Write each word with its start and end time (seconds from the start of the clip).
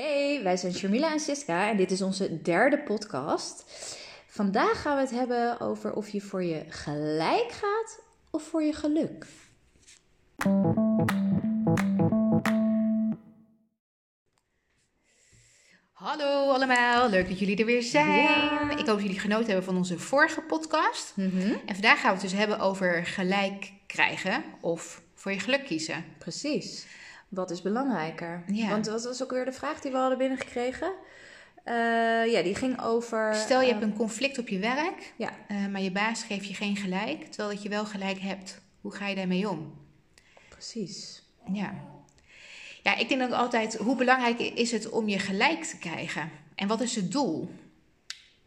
Hey, 0.00 0.40
wij 0.42 0.56
zijn 0.56 0.74
Sharmila 0.74 1.12
en 1.12 1.20
Siska 1.20 1.70
en 1.70 1.76
dit 1.76 1.90
is 1.90 2.02
onze 2.02 2.42
derde 2.42 2.78
podcast. 2.78 3.64
Vandaag 4.26 4.82
gaan 4.82 4.96
we 4.96 5.02
het 5.02 5.10
hebben 5.10 5.60
over 5.60 5.92
of 5.92 6.08
je 6.08 6.20
voor 6.20 6.42
je 6.42 6.64
gelijk 6.68 7.52
gaat 7.52 8.00
of 8.30 8.42
voor 8.42 8.62
je 8.62 8.72
geluk. 8.72 9.26
Hallo 15.92 16.50
allemaal, 16.50 17.08
leuk 17.08 17.28
dat 17.28 17.38
jullie 17.38 17.56
er 17.56 17.64
weer 17.64 17.82
zijn. 17.82 18.22
Ja. 18.22 18.70
Ik 18.70 18.76
hoop 18.76 18.86
dat 18.86 19.02
jullie 19.02 19.20
genoten 19.20 19.46
hebben 19.46 19.64
van 19.64 19.76
onze 19.76 19.98
vorige 19.98 20.40
podcast. 20.40 21.14
En 21.66 21.74
vandaag 21.74 22.00
gaan 22.00 22.14
we 22.14 22.20
het 22.20 22.30
dus 22.30 22.38
hebben 22.38 22.58
over 22.58 23.06
gelijk 23.06 23.72
krijgen 23.86 24.44
of 24.60 25.02
voor 25.14 25.32
je 25.32 25.40
geluk 25.40 25.64
kiezen. 25.64 26.04
Precies. 26.18 26.86
Wat 27.30 27.50
is 27.50 27.62
belangrijker? 27.62 28.44
Ja. 28.46 28.68
Want 28.68 28.86
wat 28.86 29.04
was 29.04 29.22
ook 29.22 29.30
weer 29.30 29.44
de 29.44 29.52
vraag 29.52 29.80
die 29.80 29.90
we 29.90 29.96
hadden 29.96 30.18
binnengekregen? 30.18 30.92
Eh, 31.64 32.32
ja, 32.32 32.42
die 32.42 32.54
ging 32.54 32.82
over. 32.82 33.34
Stel 33.34 33.60
je 33.60 33.70
hebt 33.70 33.82
een 33.82 33.96
conflict 33.96 34.38
op 34.38 34.48
je 34.48 34.58
werk, 34.58 35.12
Ja, 35.16 35.30
eh, 35.48 35.66
maar 35.66 35.80
je 35.80 35.92
baas 35.92 36.22
geeft 36.22 36.46
je 36.46 36.54
geen 36.54 36.76
gelijk, 36.76 37.24
terwijl 37.24 37.54
dat 37.54 37.62
je 37.62 37.68
wel 37.68 37.84
gelijk 37.84 38.18
hebt. 38.18 38.60
Hoe 38.80 38.92
ga 38.94 39.06
je 39.06 39.14
daarmee 39.14 39.48
om? 39.48 39.78
precies. 40.48 41.22
Ja. 41.52 41.74
Ja, 42.82 42.96
ik 42.96 43.08
denk 43.08 43.22
ook 43.22 43.32
altijd, 43.32 43.76
hoe 43.76 43.96
belangrijk 43.96 44.38
is 44.40 44.70
het 44.70 44.88
om 44.88 45.08
je 45.08 45.18
gelijk 45.18 45.64
te 45.64 45.78
krijgen? 45.78 46.30
En 46.54 46.68
wat 46.68 46.80
is 46.80 46.96
het 46.96 47.12
doel? 47.12 47.50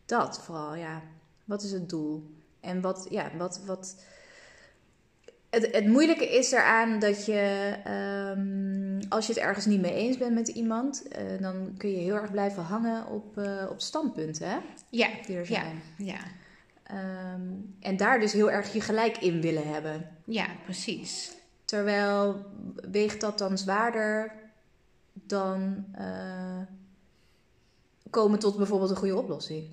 Dat 0.06 0.44
vooral, 0.44 0.76
ja. 0.76 1.02
Wat 1.46 1.64
is 1.64 1.72
het 1.72 1.90
doel? 1.90 2.36
En 2.60 2.82
wat, 2.82 3.08
ja, 3.10 3.32
wat, 3.38 3.62
wat. 3.66 4.06
Het, 5.54 5.76
het 5.76 5.88
moeilijke 5.88 6.36
is 6.38 6.52
eraan 6.52 7.00
dat 7.00 7.26
je, 7.26 7.74
ehm, 7.84 9.10
als 9.10 9.28
je 9.28 9.34
het 9.34 9.42
ergens 9.42 9.66
niet 9.66 9.82
mee 9.82 9.94
eens 9.94 10.18
bent 10.18 10.34
met 10.34 10.48
iemand, 10.48 11.08
eh, 11.08 11.24
dan 11.40 11.74
kun 11.78 11.90
je 11.90 11.98
heel 11.98 12.16
erg 12.16 12.32
blijven 12.32 12.64
hangen 12.64 13.08
op, 13.08 13.38
eh, 13.38 13.68
op 13.70 13.82
standpunten 13.82 14.50
hè, 14.50 14.58
Ja, 14.90 15.08
die 15.26 15.36
er 15.36 15.50
ja, 15.52 15.62
zijn. 15.62 15.82
ja, 15.98 16.18
Ehm, 16.84 17.42
en 17.80 17.98
daar 17.98 18.20
dus 18.20 18.34
heel 18.34 18.52
erg 18.52 18.74
je 18.74 18.82
gelijk 18.82 19.18
in 19.18 19.42
willen 19.42 19.68
hebben. 19.74 20.08
ja, 20.26 20.48
precies. 20.64 21.32
Terwijl 21.66 22.46
weegt 22.92 23.22
dat 23.22 23.38
dan 23.38 23.58
zwaarder 23.58 24.32
dan 25.14 25.86
eh, 25.96 26.62
komen 28.10 28.40
tot 28.40 28.58
bijvoorbeeld 28.58 28.90
een 28.90 28.96
goede 28.98 29.18
oplossing. 29.18 29.64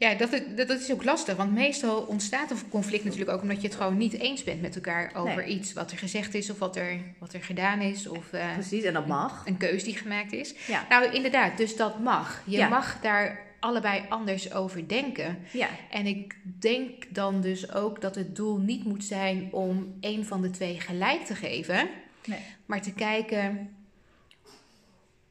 Ja, 0.00 0.14
dat, 0.14 0.32
is- 0.32 0.40
dat, 0.56 0.68
dat 0.68 0.80
is 0.80 0.92
ook 0.92 1.04
lastig. 1.04 1.36
Want 1.36 1.52
meestal 1.52 2.00
ontstaat 2.00 2.50
een 2.50 2.68
conflict 2.68 3.04
natuurlijk 3.04 3.30
ook 3.30 3.42
omdat 3.42 3.60
je 3.60 3.66
het 3.68 3.76
gewoon 3.76 3.96
niet 3.96 4.12
eens 4.12 4.44
bent 4.44 4.60
met 4.60 4.74
elkaar 4.74 5.10
over 5.14 5.36
Nee. 5.36 5.46
iets 5.46 5.72
wat 5.72 5.90
er 5.90 5.98
gezegd 5.98 6.34
is 6.34 6.50
of 6.50 6.58
wat 6.58 6.76
er, 6.76 7.00
wat 7.18 7.32
er 7.32 7.42
gedaan 7.42 7.80
is 7.80 8.06
of 8.08 8.32
eh, 8.32 8.52
Precies, 8.52 8.82
en 8.84 8.92
dat 8.92 9.06
mag. 9.06 9.42
een 9.46 9.56
keus 9.56 9.84
die 9.84 9.96
gemaakt 9.96 10.32
is. 10.32 10.54
Ja. 10.66 10.86
Nou, 10.88 11.12
inderdaad, 11.12 11.56
dus 11.56 11.76
dat 11.76 11.98
mag. 11.98 12.42
Je 12.46 12.56
Ja. 12.56 12.68
mag 12.68 13.00
daar 13.00 13.40
allebei 13.60 14.02
anders 14.08 14.52
over 14.54 14.88
denken. 14.88 15.38
Ja, 15.52 15.68
En 15.90 16.06
ik 16.06 16.36
denk 16.60 17.14
dan 17.14 17.40
dus 17.40 17.72
ook 17.72 18.00
dat 18.00 18.14
het 18.14 18.36
doel 18.36 18.56
niet 18.58 18.84
moet 18.84 19.04
zijn 19.04 19.48
om 19.52 19.94
een 20.00 20.24
van 20.26 20.42
de 20.42 20.50
twee 20.50 20.80
gelijk 20.80 21.24
te 21.24 21.34
geven, 21.34 21.88
nee. 22.26 22.38
maar 22.66 22.82
te 22.82 22.92
kijken 22.92 23.70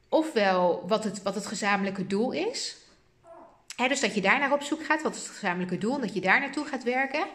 ofwel 0.08 0.84
wat 0.88 1.04
het, 1.04 1.22
wat 1.22 1.34
het 1.34 1.46
gezamenlijke 1.46 2.06
doel 2.06 2.32
is. 2.32 2.76
Dus 3.88 4.00
dat 4.00 4.14
je 4.14 4.20
daar 4.20 4.38
naar 4.38 4.52
op 4.52 4.62
zoek 4.62 4.84
gaat, 4.84 5.02
wat 5.02 5.14
is 5.14 5.22
het 5.22 5.30
gezamenlijke 5.30 5.78
doel, 5.78 5.94
en 5.94 6.00
dat 6.00 6.14
je 6.14 6.20
daar 6.20 6.40
naartoe 6.40 6.64
gaat 6.64 6.82
werken. 6.82 7.26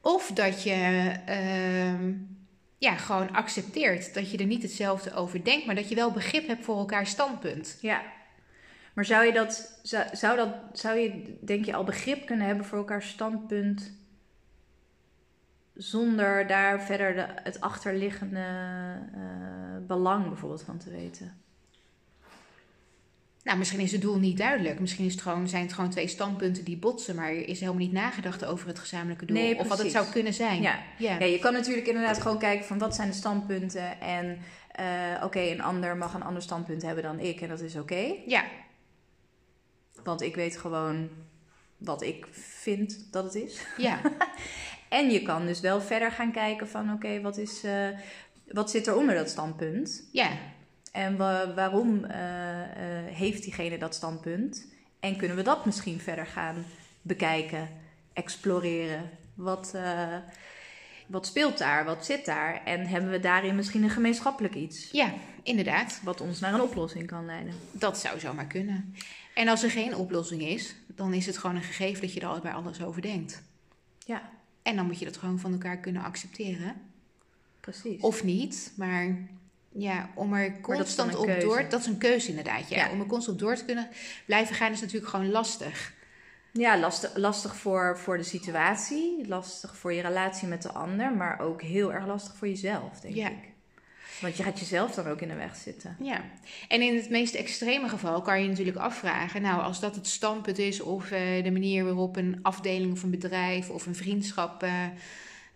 Of 0.00 0.30
dat 0.34 0.62
je 0.62 1.12
ehm, 1.26 2.12
ja, 2.78 2.96
gewoon 2.96 3.32
accepteert 3.32 4.14
dat 4.14 4.30
je 4.30 4.38
er 4.38 4.46
niet 4.46 4.62
hetzelfde 4.62 5.14
over 5.14 5.44
denkt, 5.44 5.66
maar 5.66 5.74
dat 5.74 5.88
je 5.88 5.94
wel 5.94 6.10
begrip 6.10 6.46
hebt 6.46 6.64
voor 6.64 6.78
elkaar 6.78 7.06
standpunt. 7.06 7.78
Ja. 7.80 8.02
Maar 8.94 9.04
zou 9.04 9.24
je 9.24 9.32
dat, 9.32 9.78
zou, 9.82 10.04
zou 10.12 10.36
dat, 10.36 10.54
zou 10.72 10.98
je 10.98 11.38
denk 11.40 11.64
je 11.64 11.74
al 11.74 11.84
begrip 11.84 12.26
kunnen 12.26 12.46
hebben 12.46 12.64
voor 12.64 12.78
elkaar 12.78 13.02
standpunt 13.02 13.92
zonder 15.74 16.46
daar 16.46 16.82
verder 16.82 17.14
de, 17.14 17.26
het 17.42 17.60
achterliggende 17.60 18.46
eh, 19.14 19.86
belang 19.86 20.28
bijvoorbeeld 20.28 20.62
van 20.62 20.78
te 20.78 20.90
weten? 20.90 21.41
Nou, 23.42 23.58
misschien 23.58 23.80
is 23.80 23.92
het 23.92 24.00
doel 24.00 24.18
niet 24.18 24.38
duidelijk. 24.38 24.80
Misschien 24.80 25.04
is 25.04 25.12
het 25.12 25.22
gewoon, 25.22 25.48
zijn 25.48 25.62
het 25.62 25.72
gewoon 25.72 25.90
twee 25.90 26.08
standpunten 26.08 26.64
die 26.64 26.76
botsen, 26.76 27.14
maar 27.14 27.28
er 27.28 27.48
is 27.48 27.60
helemaal 27.60 27.80
niet 27.80 27.92
nagedacht 27.92 28.44
over 28.44 28.68
het 28.68 28.78
gezamenlijke 28.78 29.24
doel. 29.24 29.36
Nee, 29.36 29.58
of 29.58 29.68
wat 29.68 29.78
het 29.78 29.90
zou 29.90 30.06
kunnen 30.06 30.34
zijn. 30.34 30.62
Ja. 30.62 30.82
ja. 30.98 31.18
Ja, 31.18 31.24
je 31.24 31.38
kan 31.38 31.52
natuurlijk 31.52 31.86
inderdaad 31.86 32.20
gewoon 32.20 32.38
kijken 32.38 32.66
van 32.66 32.78
wat 32.78 32.94
zijn 32.94 33.08
de 33.08 33.14
standpunten 33.14 34.00
en 34.00 34.38
eh, 34.70 35.24
oké, 35.24 35.40
een 35.40 35.62
ander 35.62 35.96
mag 35.96 36.14
een 36.14 36.22
ander 36.22 36.42
standpunt 36.42 36.82
hebben 36.82 37.02
dan 37.02 37.20
ik 37.20 37.40
en 37.40 37.48
dat 37.48 37.60
is 37.60 37.76
oké. 37.76 38.14
ja. 38.26 38.44
Want 40.02 40.22
ik 40.22 40.34
weet 40.34 40.56
gewoon 40.56 41.08
wat 41.76 42.02
ik 42.02 42.26
vind 42.32 43.12
dat 43.12 43.24
het 43.24 43.34
is. 43.34 43.66
ja. 43.76 44.00
En 44.88 45.10
je 45.10 45.22
kan 45.22 45.46
dus 45.46 45.60
wel 45.60 45.80
verder 45.80 46.10
gaan 46.10 46.32
kijken 46.32 46.68
van 46.68 46.92
oké, 46.92 47.20
wat 47.20 47.36
is, 47.36 47.64
eh, 47.64 47.88
wat 48.46 48.70
zit 48.70 48.86
er 48.86 48.96
onder 48.96 49.14
dat 49.14 49.30
standpunt? 49.30 50.08
ja. 50.12 50.30
En 50.92 51.16
wa- 51.16 51.54
waarom 51.54 52.04
eh, 52.04 52.62
eh, 52.62 53.14
heeft 53.14 53.42
diegene 53.42 53.78
dat 53.78 53.94
standpunt? 53.94 54.66
En 55.00 55.16
kunnen 55.16 55.36
we 55.36 55.42
dat 55.42 55.64
misschien 55.64 56.00
verder 56.00 56.26
gaan 56.26 56.64
bekijken, 57.02 57.68
exploreren? 58.12 59.10
Wat, 59.34 59.72
eh, 59.74 60.16
wat 61.06 61.26
speelt 61.26 61.58
daar? 61.58 61.84
Wat 61.84 62.04
zit 62.04 62.24
daar? 62.24 62.64
En 62.64 62.86
hebben 62.86 63.10
we 63.10 63.20
daarin 63.20 63.54
misschien 63.56 63.82
een 63.82 63.90
gemeenschappelijk 63.90 64.54
iets? 64.54 64.90
Ja, 64.90 65.12
inderdaad. 65.42 66.00
Wat 66.04 66.20
ons 66.20 66.40
naar 66.40 66.54
een 66.54 66.60
oplossing 66.60 67.06
kan 67.06 67.26
leiden. 67.26 67.54
Dat 67.70 67.98
zou 67.98 68.20
zomaar 68.20 68.46
kunnen. 68.46 68.94
En 69.34 69.48
als 69.48 69.62
er 69.62 69.70
geen 69.70 69.96
oplossing 69.96 70.42
is, 70.42 70.74
dan 70.86 71.14
is 71.14 71.26
het 71.26 71.38
gewoon 71.38 71.56
een 71.56 71.62
gegeven 71.62 72.00
dat 72.00 72.12
je 72.12 72.20
er 72.20 72.26
allebei 72.26 72.54
anders 72.54 72.82
over 72.82 73.02
denkt. 73.02 73.42
Ja, 74.06 74.30
En 74.62 74.76
dan 74.76 74.86
moet 74.86 74.98
je 74.98 75.04
dat 75.04 75.16
gewoon 75.16 75.38
van 75.38 75.52
elkaar 75.52 75.78
kunnen 75.78 76.02
accepteren. 76.02 76.74
precies. 77.60 78.00
Of 78.00 78.24
niet, 78.24 78.72
maar 78.76 79.16
ja, 79.74 80.10
om 80.14 80.34
er 80.34 80.60
constant 80.60 81.16
op 81.16 81.26
keuze. 81.26 81.46
door... 81.46 81.68
Dat 81.68 81.80
is 81.80 81.86
een 81.86 81.98
keuze 81.98 82.28
inderdaad, 82.28 82.68
ja. 82.68 82.76
Ja. 82.76 82.90
Om 82.90 83.00
er 83.00 83.06
constant 83.06 83.40
op 83.40 83.42
door 83.46 83.56
te 83.56 83.64
kunnen 83.64 83.88
blijven 84.26 84.54
gaan 84.54 84.72
is 84.72 84.80
natuurlijk 84.80 85.10
gewoon 85.10 85.30
lastig. 85.30 85.92
Ja, 86.52 86.78
lastig, 86.78 87.16
lastig 87.16 87.56
voor, 87.56 87.98
voor 87.98 88.16
de 88.16 88.22
situatie, 88.22 89.28
lastig 89.28 89.76
voor 89.76 89.92
je 89.92 90.02
relatie 90.02 90.48
met 90.48 90.62
de 90.62 90.72
ander, 90.72 91.12
maar 91.12 91.40
ook 91.40 91.62
heel 91.62 91.92
erg 91.92 92.06
lastig 92.06 92.36
voor 92.36 92.48
jezelf, 92.48 93.00
denk 93.00 93.14
Ja. 93.14 93.28
ik. 93.28 93.50
Want 94.20 94.36
je 94.36 94.42
gaat 94.42 94.58
jezelf 94.58 94.94
dan 94.94 95.06
ook 95.06 95.20
in 95.20 95.28
de 95.28 95.34
weg 95.34 95.56
zitten. 95.56 95.96
Ja, 96.00 96.24
en 96.68 96.82
in 96.82 96.96
het 96.96 97.10
meest 97.10 97.34
extreme 97.34 97.88
geval 97.88 98.22
kan 98.22 98.42
je 98.42 98.48
natuurlijk 98.48 98.76
afvragen, 98.76 99.42
nou, 99.42 99.62
als 99.62 99.80
dat 99.80 99.94
het 99.94 100.06
standpunt 100.06 100.58
is 100.58 100.80
of 100.80 101.10
eh, 101.10 101.44
de 101.44 101.50
manier 101.50 101.84
waarop 101.84 102.16
een 102.16 102.38
afdeling 102.42 102.92
of 102.92 103.02
een 103.02 103.10
bedrijf 103.10 103.70
of 103.70 103.86
een 103.86 103.94
vriendschap, 103.94 104.62
eh, 104.62 104.84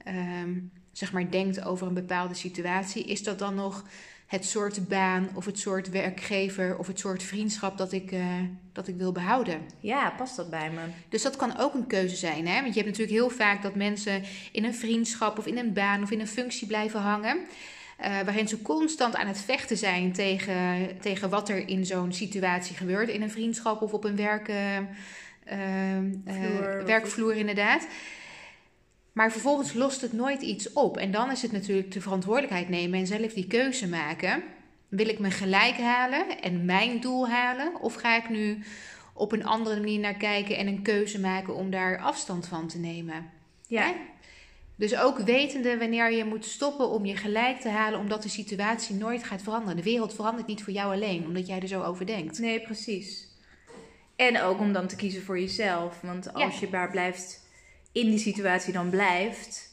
ehm, 0.05 0.59
zeg 0.97 1.13
maar, 1.13 1.31
denkt 1.31 1.65
over 1.65 1.87
een 1.87 1.95
bepaalde 1.95 2.35
situatie, 2.35 3.05
is 3.05 3.23
dat 3.23 3.39
dan 3.39 3.55
nog 3.55 3.85
het 4.27 4.45
soort 4.45 4.89
baan 4.89 5.29
of 5.35 5.45
het 5.45 5.59
soort 5.59 5.91
werkgever 5.91 6.79
of 6.79 6.87
het 6.87 6.99
soort 6.99 7.23
vriendschap 7.23 7.79
dat 7.79 7.93
ik, 7.93 8.13
eh, 8.13 8.25
dat 8.73 8.89
ik 8.89 8.97
wil 8.97 9.13
behouden? 9.13 9.61
Ja, 9.81 10.11
past 10.17 10.37
dat 10.37 10.51
bij 10.51 10.71
me? 10.71 10.81
Dus 11.09 11.23
dat 11.23 11.37
kan 11.37 11.59
ook 11.59 11.75
een 11.75 11.87
keuze 11.87 12.17
zijn, 12.17 12.47
hè? 12.47 12.61
Want 12.63 12.75
je 12.75 12.81
hebt 12.81 12.99
natuurlijk 12.99 13.19
heel 13.19 13.31
vaak 13.31 13.63
dat 13.63 13.75
mensen 13.75 14.23
in 14.53 14.65
een 14.65 14.75
vriendschap 14.75 15.39
of 15.39 15.47
in 15.47 15.59
een 15.59 15.73
baan 15.73 16.03
of 16.03 16.11
in 16.11 16.21
een 16.21 16.29
functie 16.29 16.67
blijven 16.67 17.01
hangen. 17.01 17.39
eh, 17.97 18.21
waarin 18.21 18.49
ze 18.49 18.63
constant 18.63 19.17
aan 19.17 19.27
het 19.27 19.39
vechten 19.39 19.77
zijn 19.77 20.13
tegen, 20.13 20.89
tegen 21.01 21.31
wat 21.31 21.49
er 21.49 21.69
in 21.69 21.87
zo'n 21.87 22.13
situatie 22.13 22.77
gebeurt. 22.77 23.09
In 23.09 23.23
een 23.23 23.31
vriendschap 23.31 23.83
of 23.83 23.93
op 23.93 24.05
een 24.05 24.17
werk, 24.17 24.49
eh, 24.49 24.79
of 26.27 26.85
werkvloer, 26.85 27.35
inderdaad. 27.35 27.87
Maar 29.17 29.33
vervolgens 29.33 29.73
lost 29.75 30.01
het 30.01 30.13
nooit 30.13 30.43
iets 30.43 30.73
op. 30.73 30.97
En 30.97 31.11
dan 31.11 31.31
is 31.31 31.43
het 31.43 31.53
natuurlijk 31.53 31.93
de 31.93 32.01
verantwoordelijkheid 32.01 32.69
nemen 32.69 32.99
en 32.99 33.07
zelf 33.07 33.33
die 33.33 33.47
keuze 33.47 33.89
maken. 33.89 34.43
Wil 34.89 35.09
ik 35.09 35.19
me 35.19 35.31
gelijk 35.31 35.77
halen 35.77 36.41
en 36.41 36.65
mijn 36.65 37.01
doel 37.01 37.29
halen? 37.29 37.81
Of 37.81 37.95
ga 37.95 38.17
ik 38.17 38.29
nu 38.29 38.59
op 39.13 39.33
een 39.33 39.45
andere 39.45 39.81
manier 39.81 39.99
naar 40.01 40.15
kijken 40.15 40.57
en 40.57 40.67
een 40.67 40.83
keuze 40.83 41.21
maken 41.21 41.55
om 41.55 41.71
daar 41.71 41.99
afstand 41.99 42.47
van 42.47 42.69
te 42.69 42.79
nemen? 42.79 43.31
Ja, 43.67 43.83
Hè? 43.83 43.93
Dus 44.75 44.97
ook 44.99 45.19
wetende 45.19 45.79
wanneer 45.79 46.13
je 46.13 46.25
moet 46.25 46.45
stoppen 46.45 46.89
om 46.89 47.05
je 47.05 47.17
gelijk 47.17 47.61
te 47.61 47.69
halen, 47.69 48.01
omdat 48.01 48.23
de 48.23 48.29
situatie 48.29 48.95
nooit 48.95 49.25
gaat 49.25 49.43
veranderen. 49.43 49.77
De 49.77 49.83
wereld 49.83 50.15
verandert 50.15 50.47
niet 50.47 50.63
voor 50.63 50.73
jou 50.73 50.95
alleen, 50.95 51.27
omdat 51.27 51.47
jij 51.47 51.61
er 51.61 51.69
zo 51.69 51.83
over 51.83 52.07
denkt. 52.07 52.39
nee, 52.39 52.61
precies. 52.61 53.29
En 54.17 54.41
ook 54.41 54.59
om 54.61 54.73
dan 54.73 54.87
te 54.87 54.97
kiezen 54.97 55.23
voor 55.23 55.41
jezelf. 55.41 56.01
Want 56.01 56.33
als 56.33 56.55
Ja. 56.55 56.61
je 56.61 56.69
maar 56.71 56.91
blijft 56.91 57.46
in 57.97 58.11
die 58.11 58.19
situatie 58.19 58.73
dan 58.73 58.91
blijft, 58.91 59.71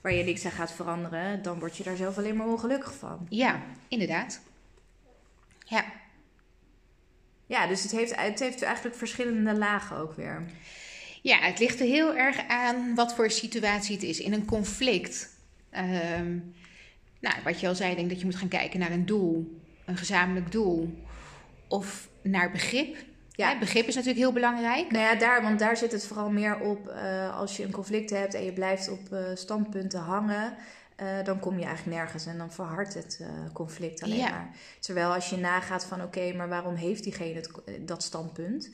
waar 0.00 0.12
je 0.12 0.24
niks 0.24 0.44
aan 0.44 0.50
gaat 0.50 0.72
veranderen, 0.72 1.42
dan 1.42 1.58
word 1.58 1.76
je 1.76 1.82
daar 1.84 1.96
zelf 1.96 2.18
alleen 2.18 2.36
maar 2.36 2.46
ongelukkig 2.46 2.94
van. 2.94 3.26
Ja, 3.28 3.62
inderdaad. 3.88 4.40
Ja, 5.64 5.84
Ja, 7.46 7.66
dus 7.66 7.82
het 7.82 7.92
heeft, 7.92 8.16
het 8.16 8.38
heeft 8.38 8.62
eigenlijk 8.62 8.96
verschillende 8.96 9.54
lagen 9.54 9.96
ook 9.96 10.16
weer. 10.16 10.44
Ja, 11.22 11.38
het 11.38 11.58
ligt 11.58 11.80
er 11.80 11.86
heel 11.86 12.14
erg 12.16 12.48
aan 12.48 12.94
wat 12.94 13.14
voor 13.14 13.30
situatie 13.30 13.94
het 13.94 14.04
is. 14.04 14.20
In 14.20 14.32
een 14.32 14.44
conflict, 14.44 15.30
ehm, 15.70 16.38
nou, 17.20 17.34
wat 17.44 17.60
je 17.60 17.68
al 17.68 17.74
zei, 17.74 17.94
denk 17.94 18.08
dat 18.08 18.18
je 18.18 18.24
moet 18.24 18.36
gaan 18.36 18.48
kijken 18.48 18.80
naar 18.80 18.90
een 18.90 19.06
doel. 19.06 19.60
een 19.84 19.96
gezamenlijk 19.96 20.52
doel 20.52 21.04
of 21.68 22.08
naar 22.22 22.50
begrip. 22.50 22.96
Ja. 23.36 23.48
Hè, 23.52 23.58
begrip 23.58 23.86
is 23.86 23.94
natuurlijk 23.94 24.22
heel 24.22 24.32
belangrijk. 24.32 24.90
Nou 24.90 25.04
ja, 25.04 25.14
daar, 25.14 25.42
want 25.42 25.58
daar 25.58 25.76
zit 25.76 25.92
het 25.92 26.06
vooral 26.06 26.30
meer 26.30 26.60
op 26.60 26.88
eh, 26.88 27.38
als 27.38 27.56
je 27.56 27.64
een 27.64 27.70
conflict 27.72 28.10
hebt 28.10 28.34
en 28.34 28.44
je 28.44 28.52
blijft 28.52 28.88
op 28.90 29.12
eh, 29.12 29.20
standpunten 29.34 30.00
hangen. 30.00 30.54
eh, 30.96 31.06
dan 31.24 31.40
kom 31.40 31.58
je 31.58 31.64
eigenlijk 31.64 31.96
nergens 31.96 32.26
en 32.26 32.38
dan 32.38 32.52
verhardt 32.52 32.94
het 32.94 33.20
conflict 33.52 34.02
alleen 34.02 34.16
Ja. 34.18 34.30
maar. 34.30 34.50
Terwijl 34.80 35.12
als 35.14 35.30
je 35.30 35.36
nagaat 35.36 35.84
van 35.84 36.02
oké, 36.02 36.32
maar 36.32 36.48
waarom 36.48 36.74
heeft 36.74 37.02
diegene 37.02 37.34
het, 37.34 37.50
dat 37.80 38.02
standpunt? 38.02 38.70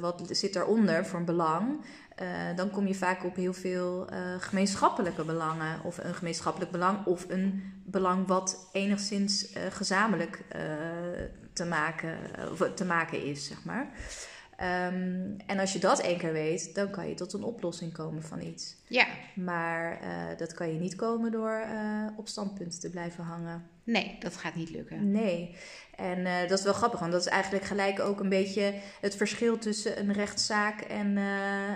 Wat 0.00 0.22
zit 0.30 0.56
eronder 0.56 1.06
voor 1.06 1.18
een 1.18 1.24
belang? 1.24 1.84
Eh, 2.20 2.56
dan 2.56 2.70
kom 2.70 2.86
je 2.86 2.94
vaak 2.94 3.24
op 3.24 3.36
heel 3.36 3.52
veel 3.52 4.08
eh, 4.08 4.18
gemeenschappelijke 4.38 5.24
belangen. 5.24 5.84
Of 5.84 5.98
een 5.98 6.14
gemeenschappelijk 6.14 6.70
belang 6.70 7.06
of 7.06 7.26
een 7.28 7.72
belang 7.84 8.26
wat 8.26 8.68
enigszins 8.72 9.52
eh, 9.52 9.62
gezamenlijk 9.70 10.44
te, 11.52 11.64
maken, 11.64 12.18
of 12.50 12.70
te 12.74 12.84
maken 12.84 13.24
is, 13.24 13.46
zeg 13.46 13.64
maar. 13.64 13.90
Ehm, 14.56 15.38
en 15.46 15.58
als 15.58 15.72
je 15.72 15.78
dat 15.78 16.00
één 16.00 16.18
keer 16.18 16.32
weet, 16.32 16.74
dan 16.74 16.90
kan 16.90 17.08
je 17.08 17.14
tot 17.14 17.32
een 17.32 17.42
oplossing 17.42 17.92
komen 17.92 18.22
van 18.22 18.40
iets. 18.40 18.76
Ja, 18.86 19.06
Maar 19.34 20.00
dat 20.36 20.54
kan 20.54 20.72
je 20.72 20.80
niet 20.80 20.96
komen 20.96 21.32
door 21.32 21.62
op 22.16 22.28
standpunten 22.28 22.80
te 22.80 22.90
blijven 22.90 23.24
hangen. 23.24 23.68
Nee, 23.90 24.16
dat 24.18 24.36
gaat 24.36 24.54
niet 24.54 24.70
lukken. 24.70 25.10
Nee. 25.10 25.54
En 25.96 26.26
eh, 26.26 26.48
dat 26.48 26.58
is 26.58 26.64
wel 26.64 26.72
grappig, 26.72 27.00
want 27.00 27.12
dat 27.12 27.20
is 27.20 27.26
eigenlijk 27.26 27.64
gelijk 27.64 28.00
ook 28.00 28.20
een 28.20 28.28
beetje 28.28 28.74
het 29.00 29.16
verschil 29.16 29.58
tussen 29.58 29.98
een 29.98 30.12
rechtszaak 30.12 30.80
en 30.80 31.16
eh, 31.16 31.72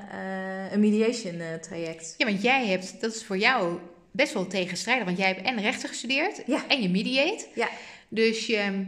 eh, 0.66 0.72
een 0.72 0.80
mediation 0.80 1.42
traject. 1.60 2.14
Ja, 2.18 2.26
want 2.26 2.42
jij 2.42 2.66
hebt, 2.66 3.00
dat 3.00 3.14
is 3.14 3.24
voor 3.24 3.38
jou 3.38 3.78
best 4.10 4.32
wel 4.32 4.46
tegenstrijdig. 4.46 5.04
Want 5.04 5.18
jij 5.18 5.26
hebt 5.26 5.42
en 5.46 5.60
rechten 5.60 5.88
gestudeerd 5.88 6.42
Ja. 6.46 6.64
en 6.68 6.82
je 6.82 6.88
mediate. 6.88 7.46
Ja. 7.54 7.68
Dus 8.08 8.46
je, 8.46 8.86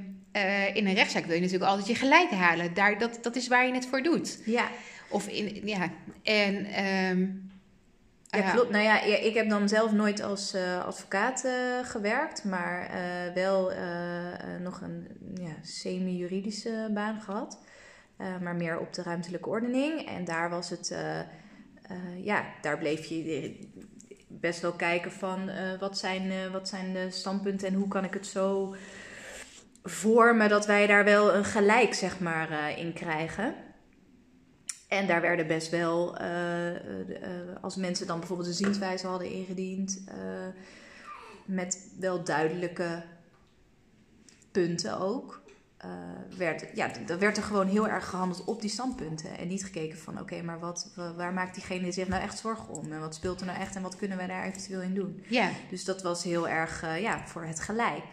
in 0.75 0.87
een 0.87 0.94
rechtszaak 0.94 1.25
wil 1.25 1.34
je 1.34 1.40
natuurlijk 1.40 1.70
altijd 1.70 1.88
je 1.88 1.94
gelijk 1.94 2.31
halen. 2.31 2.75
Daar, 2.75 2.99
dat, 2.99 3.19
dat 3.22 3.37
is 3.37 3.49
waar 3.49 3.67
je 3.67 3.72
het 3.72 3.87
voor 3.87 4.02
doet. 4.02 4.38
Ja, 4.44 4.69
Of 5.08 5.29
in, 5.29 5.61
ja, 5.64 5.90
en... 6.22 6.64
ehm, 6.64 7.26
ja 8.31 8.50
klopt. 8.52 8.70
Nou 8.70 8.84
ja, 8.84 9.02
ik 9.02 9.34
heb 9.34 9.49
dan 9.49 9.69
zelf 9.69 9.93
nooit 9.93 10.23
als 10.23 10.55
eh, 10.55 10.84
advocaat 10.84 11.44
eh, 11.44 11.52
gewerkt, 11.82 12.44
maar 12.44 12.90
eh, 12.90 13.34
wel 13.34 13.73
nog 14.61 14.81
een 14.81 15.08
ja, 15.34 15.55
semi-juridische 15.62 16.90
baan 16.94 17.20
gehad. 17.20 17.58
Eh, 18.17 18.38
maar 18.40 18.55
meer 18.55 18.78
op 18.78 18.93
de 18.93 19.02
ruimtelijke 19.02 19.49
ordening. 19.49 20.06
En 20.06 20.25
daar 20.25 20.50
was 20.50 20.70
het, 20.70 20.94
ja, 22.23 22.44
daar 22.62 22.78
bleef 22.78 23.05
je 23.05 23.58
best 24.29 24.61
wel 24.61 24.72
kijken 24.72 25.12
van 25.12 25.50
wat, 25.81 25.99
zijn, 25.99 26.50
wat 26.52 26.69
zijn 26.69 26.93
de 26.93 27.11
standpunten 27.11 27.69
en 27.69 27.75
hoe 27.75 27.88
kan 27.88 28.05
ik 28.05 28.14
het 28.14 28.26
zo 28.26 28.75
vormen 29.82 30.49
dat 30.49 30.67
wij 30.67 30.87
daar 30.87 31.05
wel 31.05 31.34
een 31.34 31.44
gelijk, 31.44 31.94
zeg 31.94 32.20
maar, 32.20 32.79
in 32.79 32.93
krijgen. 32.93 33.55
En 34.88 35.06
daar 35.06 35.21
werden 35.21 35.47
best 35.47 35.71
wel, 35.71 36.17
eh, 36.17 36.69
eh, 36.77 37.23
eh, 37.23 37.62
als 37.62 37.77
mensen 37.77 38.06
dan 38.06 38.19
bijvoorbeeld 38.19 38.49
een 38.49 38.55
zienswijze 38.55 39.06
hadden 39.06 39.31
ingediend, 39.31 40.03
met 41.44 41.88
wel 41.99 42.25
duidelijke 42.25 43.03
punten 44.53 44.99
ook, 45.00 45.41
werd, 46.37 46.67
ja, 46.75 46.91
dan 47.06 47.19
werd 47.19 47.37
er 47.37 47.43
gewoon 47.43 47.67
heel 47.67 47.88
erg 47.88 48.09
gehandeld 48.09 48.44
op 48.44 48.61
die 48.61 48.71
standpunten. 48.71 49.38
En 49.38 49.49
niet 49.49 49.65
gekeken 49.65 49.99
van, 49.99 50.21
oké, 50.21 50.43
maar 50.43 50.59
wat, 50.59 50.93
wa- 50.97 51.15
waar 51.15 51.32
maakt 51.32 51.55
diegene 51.55 51.93
zich 51.93 52.09
nou 52.09 52.23
echt 52.23 52.39
zorgen 52.39 52.69
om? 52.69 52.93
En 52.93 53.00
wat 53.00 53.15
speelt 53.15 53.41
er 53.41 53.47
nou 53.47 53.59
echt 53.59 53.77
en 53.77 53.82
wat 53.82 53.97
kunnen 53.97 54.17
wij 54.17 54.27
daar 54.27 54.44
eventueel 54.44 54.81
in 54.82 54.94
doen? 54.94 55.25
ja, 55.29 55.50
Dus 55.71 55.85
dat 55.85 56.03
was 56.03 56.25
heel 56.25 56.49
erg 56.49 56.81
ja, 57.00 57.27
voor 57.27 57.44
het 57.44 57.61
gelijk. 57.61 58.05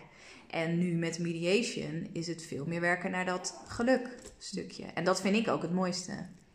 En 0.50 0.78
nu 0.78 0.96
met 0.96 1.20
mediation 1.20 2.10
is 2.12 2.28
het 2.28 2.44
veel 2.44 2.66
meer 2.66 2.82
werken 2.82 3.12
naar 3.12 3.26
dat 3.26 3.62
geluk 3.68 4.10
stukje. 4.38 4.86
En 4.86 5.04
dat 5.04 5.22
vind 5.22 5.36
ik 5.36 5.48
ook 5.48 5.62
het 5.62 5.74
mooiste. 5.74 6.12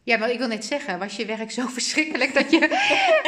Ja, 0.09 0.17
maar 0.19 0.31
ik 0.31 0.39
wil 0.39 0.49
net 0.49 0.65
zeggen, 0.65 0.99
was 0.99 1.17
je 1.17 1.27
werk 1.27 1.51
zo 1.51 1.67
verschrikkelijk 1.79 2.35
dat 2.35 2.51
je 2.51 2.61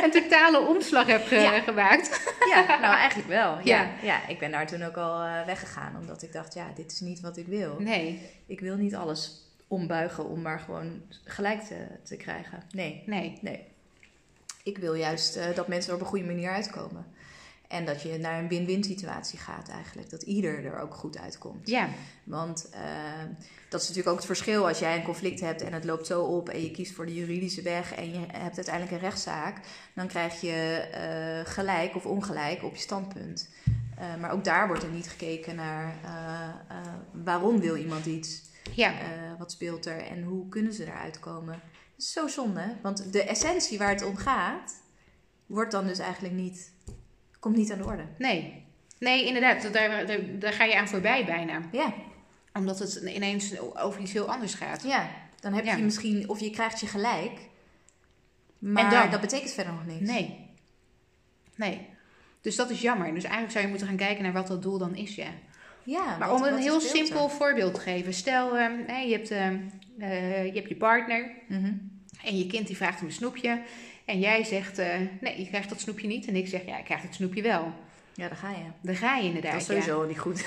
een 0.05 0.11
totale 0.11 0.61
omslag 0.61 1.07
hebt 1.07 1.29
Ja. 1.29 1.61
gemaakt? 1.61 2.35
Ja, 2.55 2.79
nou 2.81 2.95
eigenlijk 2.97 3.29
wel. 3.29 3.59
Ja. 3.59 3.63
Ja. 3.65 3.91
Ja. 4.03 4.27
ik 4.29 4.39
ben 4.39 4.51
daar 4.51 4.67
toen 4.67 4.83
ook 4.83 4.97
al 4.97 5.23
eh, 5.23 5.45
weggegaan. 5.47 5.97
Omdat 6.01 6.23
ik 6.23 6.33
dacht, 6.33 6.55
ja, 6.55 6.67
dit 6.75 6.93
is 6.93 7.01
niet 7.01 7.21
wat 7.21 7.37
ik 7.37 7.47
wil. 7.47 7.77
Nee, 7.79 8.29
Ik 8.47 8.61
wil 8.61 8.77
niet 8.77 8.95
alles 8.95 9.49
ombuigen 9.69 10.25
om 10.29 10.43
maar 10.43 10.61
gewoon 10.61 11.03
gelijk 11.25 11.61
te, 11.61 11.87
te 12.03 12.17
krijgen. 12.17 12.63
Nee, 12.71 13.03
nee. 13.07 13.39
nee. 13.41 13.65
Ik 14.63 14.79
wil 14.79 14.95
juist 14.95 15.37
eh, 15.37 15.55
dat 15.55 15.69
mensen 15.69 15.91
er 15.91 15.97
op 15.97 16.03
een 16.03 16.09
goede 16.11 16.25
manier 16.25 16.51
uitkomen. 16.51 17.07
En 17.71 17.85
dat 17.85 18.03
je 18.03 18.19
naar 18.19 18.39
een 18.39 18.49
win-win 18.49 18.85
situatie 18.85 19.39
gaat 19.39 19.69
eigenlijk. 19.69 20.11
Dat 20.11 20.23
ieder 20.23 20.65
er 20.65 20.79
ook 20.79 20.95
goed 20.95 21.19
uitkomt. 21.19 21.69
Ja, 21.69 21.89
Want 22.25 22.69
eh, 22.71 22.81
dat 23.69 23.81
is 23.81 23.89
natuurlijk 23.89 24.09
ook 24.09 24.17
het 24.17 24.27
verschil 24.27 24.69
als 24.69 24.79
jij 24.79 24.97
een 24.97 25.03
conflict 25.03 25.41
hebt 25.41 25.63
en 25.63 25.73
het 25.73 25.85
loopt 25.85 26.07
zo 26.07 26.23
op 26.23 26.49
en 26.49 26.63
je 26.63 26.71
kiest 26.71 26.95
voor 26.95 27.07
de 27.07 27.15
juridische 27.15 27.63
weg 27.63 27.95
en 27.95 28.11
je 28.11 28.19
hebt 28.19 28.57
uiteindelijk 28.57 28.91
een 28.91 29.09
rechtszaak, 29.09 29.61
dan 29.95 30.07
krijg 30.07 30.41
je 30.41 30.53
eh, 30.93 31.53
gelijk 31.53 31.97
of 31.97 32.07
ongelijk 32.07 32.63
op 32.63 32.75
je 32.75 32.81
standpunt. 32.81 33.49
Eh, 33.97 34.17
maar 34.21 34.31
ook 34.31 34.45
daar 34.45 34.67
wordt 34.67 34.83
er 34.83 34.91
niet 34.91 35.09
gekeken 35.09 35.57
naar 35.57 35.95
waarom 37.25 37.61
wil 37.61 37.77
iemand 37.77 38.07
iets, 38.07 38.43
ja. 38.75 38.95
Wat 39.39 39.53
speelt 39.53 39.87
er 39.87 40.07
en 40.07 40.23
hoe 40.23 40.49
kunnen 40.49 40.73
ze 40.73 40.85
eruit 40.85 41.21
komen. 41.21 41.53
Dat 41.53 42.07
is 42.07 42.13
zo 42.13 42.27
zonde, 42.27 42.77
want 42.83 43.13
de 43.13 43.23
essentie 43.23 43.79
waar 43.79 43.89
het 43.89 44.05
om 44.05 44.17
gaat, 44.17 44.73
wordt 45.51 45.73
dan 45.73 45.87
dus 45.87 45.99
eigenlijk 45.99 46.35
niet, 46.35 46.73
komt 47.41 47.57
niet 47.57 47.73
aan 47.73 47.79
de 47.79 47.85
orde. 47.85 48.05
Nee. 48.19 48.65
Nee, 48.99 49.27
inderdaad. 49.27 49.73
Daar, 49.73 50.07
daar, 50.07 50.19
daar 50.39 50.53
ga 50.53 50.65
je 50.65 50.77
aan 50.79 50.89
voorbij 50.89 51.25
bijna. 51.25 51.61
Ja, 51.73 51.95
Omdat 52.53 52.79
het 52.79 52.95
ineens 52.95 53.59
over 53.77 54.01
iets 54.01 54.13
heel 54.13 54.31
anders 54.31 54.55
gaat. 54.55 54.83
Ja, 54.83 55.11
dan 55.41 55.53
heb 55.53 55.65
Ja. 55.65 55.77
je 55.77 55.83
misschien, 55.83 56.29
of 56.29 56.41
je 56.41 56.51
krijgt 56.51 56.81
je 56.81 56.87
gelijk. 56.87 57.33
Maar 58.59 58.85
En 58.85 58.91
dan? 58.91 59.11
dat 59.11 59.21
betekent 59.21 59.53
verder 59.53 59.73
nog 59.73 59.87
niks. 59.87 60.11
Nee. 60.11 60.47
Nee. 61.57 61.87
Dus 62.41 62.57
dat 62.57 62.71
is 62.71 62.81
jammer. 62.81 63.15
Dus 63.15 63.23
eigenlijk 63.23 63.53
zou 63.53 63.65
je 63.65 63.71
moeten 63.71 63.89
gaan 63.89 63.97
kijken 63.97 64.23
naar 64.23 64.33
wat 64.33 64.47
dat 64.47 64.63
doel 64.63 64.79
dan 64.79 64.95
is, 64.97 65.15
ja. 65.15 65.29
Ja, 65.85 66.17
Maar 66.19 66.29
wat- 66.29 66.41
om 66.41 66.47
een 66.47 66.59
heel 66.59 66.75
er? 66.75 66.81
simpel 66.81 67.29
voorbeeld 67.29 67.75
te 67.75 67.81
geven. 67.81 68.15
Stel, 68.15 68.55
hè, 68.57 68.99
je, 68.99 69.13
hebt, 69.13 69.31
ehm, 69.31 69.59
eh, 69.99 70.45
je 70.47 70.53
hebt 70.53 70.69
je 70.69 70.77
partner 70.77 71.31
Mhm. 71.49 71.73
en 72.25 72.39
je 72.39 72.47
kind 72.47 72.67
die 72.67 72.77
vraagt 72.77 73.01
om 73.01 73.07
een 73.07 73.13
snoepje. 73.13 73.63
En 74.11 74.21
jij 74.21 74.45
zegt, 74.45 74.79
eh, 74.79 74.89
nee, 75.21 75.39
je 75.39 75.47
krijgt 75.49 75.69
dat 75.69 75.81
snoepje 75.81 76.07
niet. 76.07 76.27
En 76.27 76.37
ik 76.37 76.49
zeg, 76.49 76.67
ja, 76.67 76.79
ik 76.79 76.85
krijg 76.85 77.03
het 77.03 77.15
snoepje 77.15 77.43
wel. 77.43 77.73
Ja, 78.15 78.29
daar 78.29 78.37
ga 78.37 78.51
je. 78.51 78.65
Dan 78.83 78.95
ga 78.97 79.17
je 79.17 79.25
inderdaad, 79.25 79.53
Dat 79.53 79.61
is 79.61 79.67
sowieso 79.67 80.07
niet 80.07 80.19
goed. 80.19 80.39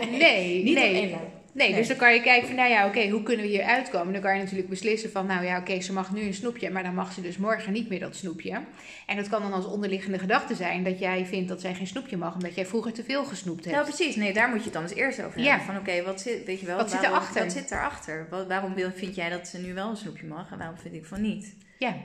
ja. 0.00 0.06
Nee, 0.10 0.62
Niet 0.64 0.74
nee. 0.74 0.92
Nee, 0.92 1.16
Nee. 1.52 1.74
dus 1.74 1.88
dan 1.88 1.96
kan 1.96 2.14
je 2.14 2.20
kijken 2.20 2.46
van, 2.46 2.56
nou 2.56 2.70
ja, 2.70 2.86
oké, 2.86 3.08
hoe 3.08 3.22
kunnen 3.22 3.44
we 3.46 3.50
hier 3.50 3.62
uitkomen? 3.62 4.12
Dan 4.12 4.22
kan 4.22 4.34
je 4.36 4.42
natuurlijk 4.42 4.68
beslissen 4.68 5.10
van, 5.10 5.26
nou 5.26 5.44
ja, 5.44 5.58
oké, 5.58 5.80
ze 5.80 5.92
mag 5.92 6.12
nu 6.12 6.20
een 6.22 6.34
snoepje, 6.34 6.70
maar 6.70 6.82
dan 6.82 6.94
mag 6.94 7.12
ze 7.12 7.20
dus 7.20 7.36
morgen 7.36 7.72
niet 7.72 7.88
meer 7.88 8.00
dat 8.00 8.16
snoepje. 8.16 8.60
En 9.06 9.16
dat 9.16 9.28
kan 9.28 9.42
dan 9.42 9.52
als 9.52 9.66
onderliggende 9.66 10.18
gedachte 10.18 10.54
zijn 10.54 10.84
dat 10.84 10.98
jij 10.98 11.26
vindt 11.26 11.48
dat 11.48 11.60
zij 11.60 11.74
geen 11.74 11.86
snoepje 11.86 12.16
mag, 12.16 12.34
omdat 12.34 12.54
jij 12.54 12.66
vroeger 12.66 12.92
te 12.92 13.04
veel 13.04 13.24
gesnoept 13.24 13.64
hebt. 13.64 13.76
Nou, 13.76 13.88
precies. 13.88 14.16
Nee, 14.16 14.32
daar 14.32 14.48
moet 14.48 14.58
je 14.58 14.64
het 14.64 14.72
dan 14.72 14.82
eens 14.82 14.94
eerst 14.94 15.22
over 15.22 15.40
Ja. 15.40 15.48
hebben. 15.48 15.66
Van 15.66 15.76
oké, 15.76 16.02
wat 16.02 16.20
zit, 16.20 16.44
weet 16.44 16.60
je 16.60 16.66
wel, 16.66 16.76
Wat 16.76 16.90
zit 16.90 17.02
erachter? 17.02 17.42
Wat 17.42 17.52
zit 17.52 17.70
erachter? 17.70 18.26
Waarom 18.48 18.74
vind 18.94 19.14
jij 19.14 19.28
dat 19.28 19.48
ze 19.48 19.58
nu 19.58 19.74
wel 19.74 19.90
een 19.90 19.96
snoepje 19.96 20.26
mag 20.26 20.50
en 20.52 20.58
waarom 20.58 20.78
vind 20.78 20.94
ik 20.94 21.04
van 21.04 21.20
niet? 21.20 21.54
Ja, 21.78 21.96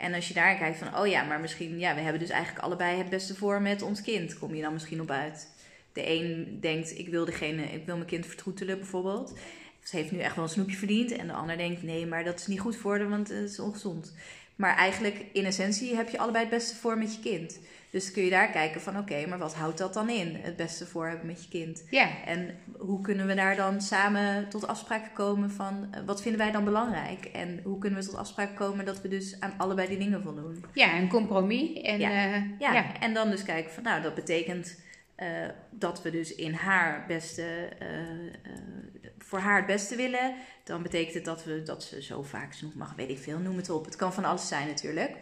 En 0.00 0.14
als 0.14 0.28
je 0.28 0.34
daar 0.34 0.56
kijkt 0.56 0.78
van, 0.78 0.96
oh 0.96 1.06
ja, 1.06 1.22
maar 1.22 1.40
misschien, 1.40 1.78
ja, 1.78 1.94
we 1.94 2.00
hebben 2.00 2.20
dus 2.20 2.30
eigenlijk 2.30 2.64
allebei 2.64 2.98
het 2.98 3.08
beste 3.08 3.34
voor 3.34 3.62
met 3.62 3.82
ons 3.82 4.02
kind. 4.02 4.38
Kom 4.38 4.54
je 4.54 4.62
dan 4.62 4.72
misschien 4.72 5.00
op 5.00 5.10
uit? 5.10 5.48
De 5.92 6.10
een 6.10 6.58
denkt, 6.60 6.98
ik 6.98 7.08
wil 7.08 7.24
degene, 7.24 7.62
ik 7.62 7.86
wil 7.86 7.96
mijn 7.96 8.08
kind 8.08 8.26
vertroetelen 8.26 8.78
bijvoorbeeld. 8.78 9.38
Ze 9.82 9.96
heeft 9.96 10.10
nu 10.10 10.18
echt 10.18 10.34
wel 10.34 10.44
een 10.44 10.50
snoepje 10.50 10.76
verdiend. 10.76 11.12
En 11.12 11.26
de 11.26 11.32
ander 11.32 11.56
denkt, 11.56 11.82
nee, 11.82 12.06
maar 12.06 12.24
dat 12.24 12.40
is 12.40 12.46
niet 12.46 12.60
goed 12.60 12.76
voor 12.76 12.98
haar, 12.98 13.08
want 13.08 13.28
het 13.28 13.50
is 13.50 13.58
ongezond. 13.58 14.14
Maar 14.56 14.76
eigenlijk, 14.76 15.24
in 15.32 15.44
essentie, 15.44 15.96
heb 15.96 16.08
je 16.08 16.18
allebei 16.18 16.44
het 16.44 16.54
beste 16.54 16.76
voor 16.76 16.98
met 16.98 17.14
je 17.14 17.20
kind. 17.20 17.58
Dus 17.90 18.10
kun 18.10 18.24
je 18.24 18.30
daar 18.30 18.50
kijken 18.50 18.80
van, 18.80 18.98
oké, 18.98 19.26
maar 19.26 19.38
wat 19.38 19.54
houdt 19.54 19.78
dat 19.78 19.94
dan 19.94 20.08
in? 20.08 20.36
Het 20.40 20.56
beste 20.56 20.86
voor 20.86 21.06
hebben 21.06 21.26
met 21.26 21.42
je 21.42 21.48
kind. 21.48 21.84
ja, 21.90 22.24
En 22.24 22.58
hoe 22.78 23.00
kunnen 23.00 23.26
we 23.26 23.34
daar 23.34 23.56
dan 23.56 23.80
samen 23.80 24.48
tot 24.48 24.66
afspraken 24.66 25.12
komen 25.12 25.50
van 25.50 25.88
eh, 25.90 26.00
wat 26.06 26.22
vinden 26.22 26.40
wij 26.40 26.50
dan 26.52 26.64
belangrijk? 26.64 27.24
En 27.24 27.60
hoe 27.64 27.78
kunnen 27.78 28.00
we 28.00 28.06
tot 28.06 28.16
afspraken 28.16 28.54
komen 28.54 28.84
dat 28.84 29.00
we 29.00 29.08
dus 29.08 29.40
aan 29.40 29.54
allebei 29.56 29.88
die 29.88 29.98
dingen 29.98 30.22
voldoen? 30.22 30.64
ja, 30.72 30.98
een 30.98 31.08
compromis. 31.08 31.80
En, 31.82 31.98
Ja. 31.98 32.10
ja. 32.10 32.46
Ja, 32.58 32.72
ja. 32.72 33.00
en 33.00 33.14
dan 33.14 33.30
dus 33.30 33.42
kijken 33.42 33.72
van 33.72 33.82
nou, 33.82 34.02
dat 34.02 34.14
betekent 34.14 34.76
eh, 35.20 35.48
dat 35.70 36.02
we 36.02 36.10
dus 36.10 36.34
in 36.34 36.52
haar 36.52 37.04
beste, 37.06 37.68
eh, 37.78 38.00
eh, 38.00 38.32
voor 39.18 39.38
haar 39.38 39.56
het 39.56 39.66
beste 39.66 39.96
willen. 39.96 40.34
Dan 40.64 40.82
betekent 40.82 41.14
het 41.14 41.24
dat, 41.24 41.44
we, 41.44 41.62
dat 41.62 41.84
ze 41.84 42.02
zo 42.02 42.22
vaak 42.22 42.52
snoep 42.52 42.74
mag, 42.74 42.94
weet 42.96 43.10
ik 43.10 43.18
veel, 43.18 43.38
noem 43.38 43.56
het 43.56 43.70
op. 43.70 43.84
Het 43.84 43.96
kan 43.96 44.12
van 44.12 44.24
alles 44.24 44.48
zijn 44.48 44.66
natuurlijk. 44.66 45.16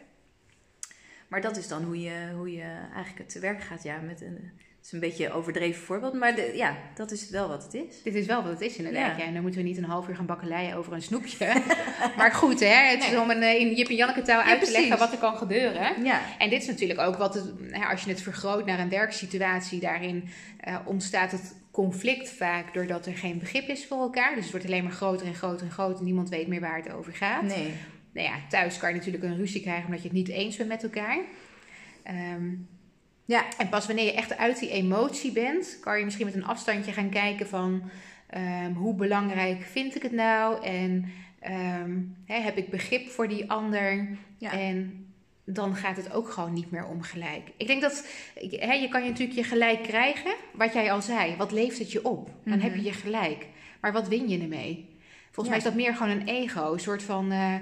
Maar 1.28 1.40
dat 1.40 1.56
is 1.56 1.68
dan 1.68 1.82
hoe 1.82 2.00
je, 2.00 2.32
hoe 2.36 2.52
je 2.52 2.62
eigenlijk 2.94 3.18
het 3.18 3.28
te 3.28 3.40
werk 3.40 3.62
gaat. 3.62 3.82
Ja, 3.82 3.98
met 4.00 4.20
een, 4.20 4.50
het 4.78 4.86
is 4.86 4.92
een 4.92 5.00
beetje 5.00 5.26
een 5.26 5.32
overdreven 5.32 5.82
voorbeeld, 5.82 6.14
maar 6.14 6.34
de, 6.34 6.52
ja, 6.54 6.76
dat 6.94 7.10
is 7.10 7.30
wel 7.30 7.48
wat 7.48 7.62
het 7.62 7.74
is. 7.74 8.02
Dit 8.02 8.14
is 8.14 8.26
wel 8.26 8.42
wat 8.42 8.52
het 8.52 8.60
is 8.60 8.76
inderdaad. 8.76 9.16
Ja. 9.16 9.16
Ja. 9.16 9.24
En 9.24 9.32
dan 9.32 9.42
moeten 9.42 9.60
we 9.60 9.66
niet 9.66 9.76
een 9.76 9.84
half 9.84 10.08
uur 10.08 10.16
gaan 10.16 10.26
bakkeleien 10.26 10.76
over 10.76 10.92
een 10.92 11.02
snoepje. 11.02 11.62
maar 12.16 12.32
goed, 12.32 12.60
hè, 12.60 12.66
het 12.66 13.04
is 13.04 13.16
om 13.16 13.30
een, 13.30 13.42
eh, 13.42 13.60
in 13.60 13.74
Jip 13.74 13.88
en 13.88 13.96
Janneke 13.96 14.22
taal 14.22 14.40
Ja, 14.40 14.46
uit 14.46 14.64
te 14.64 14.70
leggen 14.70 14.98
wat 14.98 15.12
er 15.12 15.18
kan 15.18 15.36
gebeuren. 15.36 16.04
Ja, 16.04 16.20
En 16.38 16.50
dit 16.50 16.62
is 16.62 16.68
natuurlijk 16.68 17.00
ook 17.00 17.16
wat, 17.16 17.34
het, 17.34 17.52
hè, 17.70 17.84
als 17.84 18.02
je 18.04 18.10
het 18.10 18.22
vergroot 18.22 18.66
naar 18.66 18.78
een 18.78 18.88
werksituatie, 18.88 19.80
daarin 19.80 20.28
eh, 20.60 20.76
ontstaat 20.84 21.32
het 21.32 21.54
conflict 21.70 22.30
vaak 22.30 22.74
doordat 22.74 23.06
er 23.06 23.16
geen 23.16 23.38
begrip 23.38 23.68
is 23.68 23.86
voor 23.86 24.00
elkaar. 24.00 24.34
Dus 24.34 24.42
het 24.42 24.52
wordt 24.52 24.66
alleen 24.66 24.82
maar 24.82 24.92
groter 24.92 25.26
en 25.26 25.34
groter 25.34 25.66
en 25.66 25.72
groter. 25.72 25.98
En 25.98 26.04
niemand 26.04 26.28
weet 26.28 26.46
meer 26.46 26.60
waar 26.60 26.76
het 26.76 26.92
over 26.92 27.12
gaat. 27.12 27.42
Nee. 27.42 27.74
Nou 28.18 28.30
ja, 28.30 28.36
thuis 28.48 28.78
kan 28.78 28.88
je 28.88 28.94
natuurlijk 28.96 29.24
een 29.24 29.36
ruzie 29.36 29.60
krijgen 29.60 29.84
omdat 29.84 30.02
je 30.02 30.08
het 30.08 30.16
niet 30.16 30.28
eens 30.28 30.56
bent 30.56 30.68
met 30.68 30.82
elkaar. 30.82 31.18
Ehm, 32.02 32.46
Ja. 33.24 33.44
en 33.58 33.68
pas 33.68 33.86
wanneer 33.86 34.04
je 34.04 34.12
echt 34.14 34.36
uit 34.36 34.58
die 34.58 34.70
emotie 34.70 35.32
bent, 35.32 35.78
kan 35.80 35.98
je 35.98 36.04
misschien 36.04 36.26
met 36.26 36.34
een 36.34 36.44
afstandje 36.44 36.92
gaan 36.92 37.08
kijken 37.10 37.48
van 37.48 37.90
ehm, 38.26 38.72
hoe 38.72 38.94
belangrijk 38.94 39.62
vind 39.62 39.94
ik 39.96 40.02
het 40.02 40.12
nou 40.12 40.64
en 40.64 41.12
ehm, 41.40 41.98
hè, 42.26 42.40
heb 42.40 42.56
ik 42.56 42.70
begrip 42.70 43.08
voor 43.08 43.28
die 43.28 43.50
ander 43.50 44.08
Ja. 44.38 44.52
en 44.52 45.06
dan 45.44 45.74
gaat 45.76 45.96
het 45.96 46.12
ook 46.12 46.30
gewoon 46.30 46.52
niet 46.52 46.70
meer 46.70 46.86
om 46.86 47.02
gelijk. 47.02 47.50
Ik 47.56 47.66
denk 47.66 47.82
dat 47.82 48.06
hè, 48.34 48.72
je 48.72 48.88
kan 48.88 49.02
je 49.02 49.08
natuurlijk 49.10 49.38
je 49.38 49.44
gelijk 49.44 49.82
krijgen, 49.82 50.34
wat 50.52 50.72
jij 50.72 50.92
al 50.92 51.02
zei, 51.02 51.36
wat 51.36 51.52
leeft 51.52 51.78
het 51.78 51.92
je 51.92 52.04
op? 52.04 52.30
Dan 52.44 52.60
heb 52.60 52.74
je 52.74 52.82
je 52.82 52.92
gelijk, 52.92 53.46
maar 53.80 53.92
wat 53.92 54.08
win 54.08 54.28
je 54.28 54.40
ermee? 54.40 54.86
Volgens 55.30 55.46
Ja. 55.46 55.48
mij 55.48 55.56
is 55.56 55.64
dat 55.64 55.74
meer 55.74 55.94
gewoon 55.94 56.20
een 56.20 56.26
ego, 56.28 56.72
een 56.72 56.80
soort 56.80 57.02
van 57.02 57.32
eh, 57.32 57.54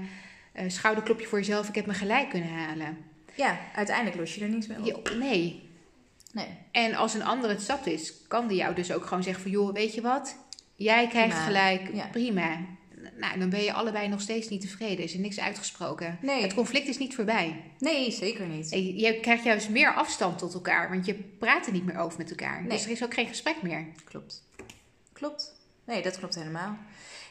eh, 0.56 0.68
schouderklopje 0.70 1.26
voor 1.26 1.38
jezelf. 1.38 1.68
Ik 1.68 1.74
heb 1.74 1.86
me 1.86 1.94
gelijk 1.94 2.28
kunnen 2.28 2.48
halen. 2.48 2.98
Ja, 3.34 3.58
uiteindelijk 3.74 4.16
los 4.16 4.34
je 4.34 4.40
er 4.40 4.48
niets 4.48 4.66
mee 4.66 4.96
op. 4.96 5.10
Nee, 5.18 5.64
Nee. 6.32 6.46
en 6.72 6.94
als 6.94 7.14
een 7.14 7.22
ander 7.24 7.50
het 7.50 7.62
zat 7.62 7.86
is, 7.86 8.14
kan 8.28 8.46
die 8.46 8.56
jou 8.56 8.74
dus 8.74 8.92
ook 8.92 9.04
gewoon 9.06 9.22
zeggen 9.22 9.42
van... 9.42 9.50
joh, 9.50 9.72
weet 9.72 9.94
je 9.94 10.00
wat? 10.00 10.36
Jij 10.74 11.06
krijgt 11.08 11.28
Prima. 11.34 11.44
gelijk, 11.44 11.94
Ja. 11.94 12.06
prima. 12.06 12.58
Nou, 13.16 13.38
dan 13.38 13.50
ben 13.50 13.62
je 13.62 13.72
allebei 13.72 14.08
nog 14.08 14.20
steeds 14.20 14.48
niet 14.48 14.60
tevreden. 14.60 15.04
Is 15.04 15.14
er 15.14 15.20
niks 15.20 15.40
uitgesproken. 15.40 16.18
Nee. 16.22 16.42
Het 16.42 16.54
conflict 16.54 16.88
is 16.88 16.98
niet 16.98 17.14
voorbij. 17.14 17.62
Nee, 17.78 18.10
zeker 18.10 18.46
niet. 18.46 18.70
Je 18.70 18.96
je 18.98 19.20
krijgt 19.20 19.44
juist 19.44 19.68
meer 19.68 19.94
afstand 19.94 20.38
tot 20.38 20.54
elkaar, 20.54 20.88
want 20.90 21.06
je 21.06 21.14
praat 21.14 21.66
er 21.66 21.72
niet 21.72 21.84
meer 21.84 21.98
over 21.98 22.18
met 22.18 22.30
elkaar. 22.30 22.60
Nee. 22.60 22.68
Dus 22.70 22.84
er 22.84 22.90
is 22.90 23.04
ook 23.04 23.14
geen 23.14 23.26
gesprek 23.26 23.62
meer. 23.62 23.86
Klopt. 24.04 24.42
Klopt. 25.12 25.54
Nee, 25.84 26.02
dat 26.02 26.18
klopt 26.18 26.34
helemaal. 26.34 26.76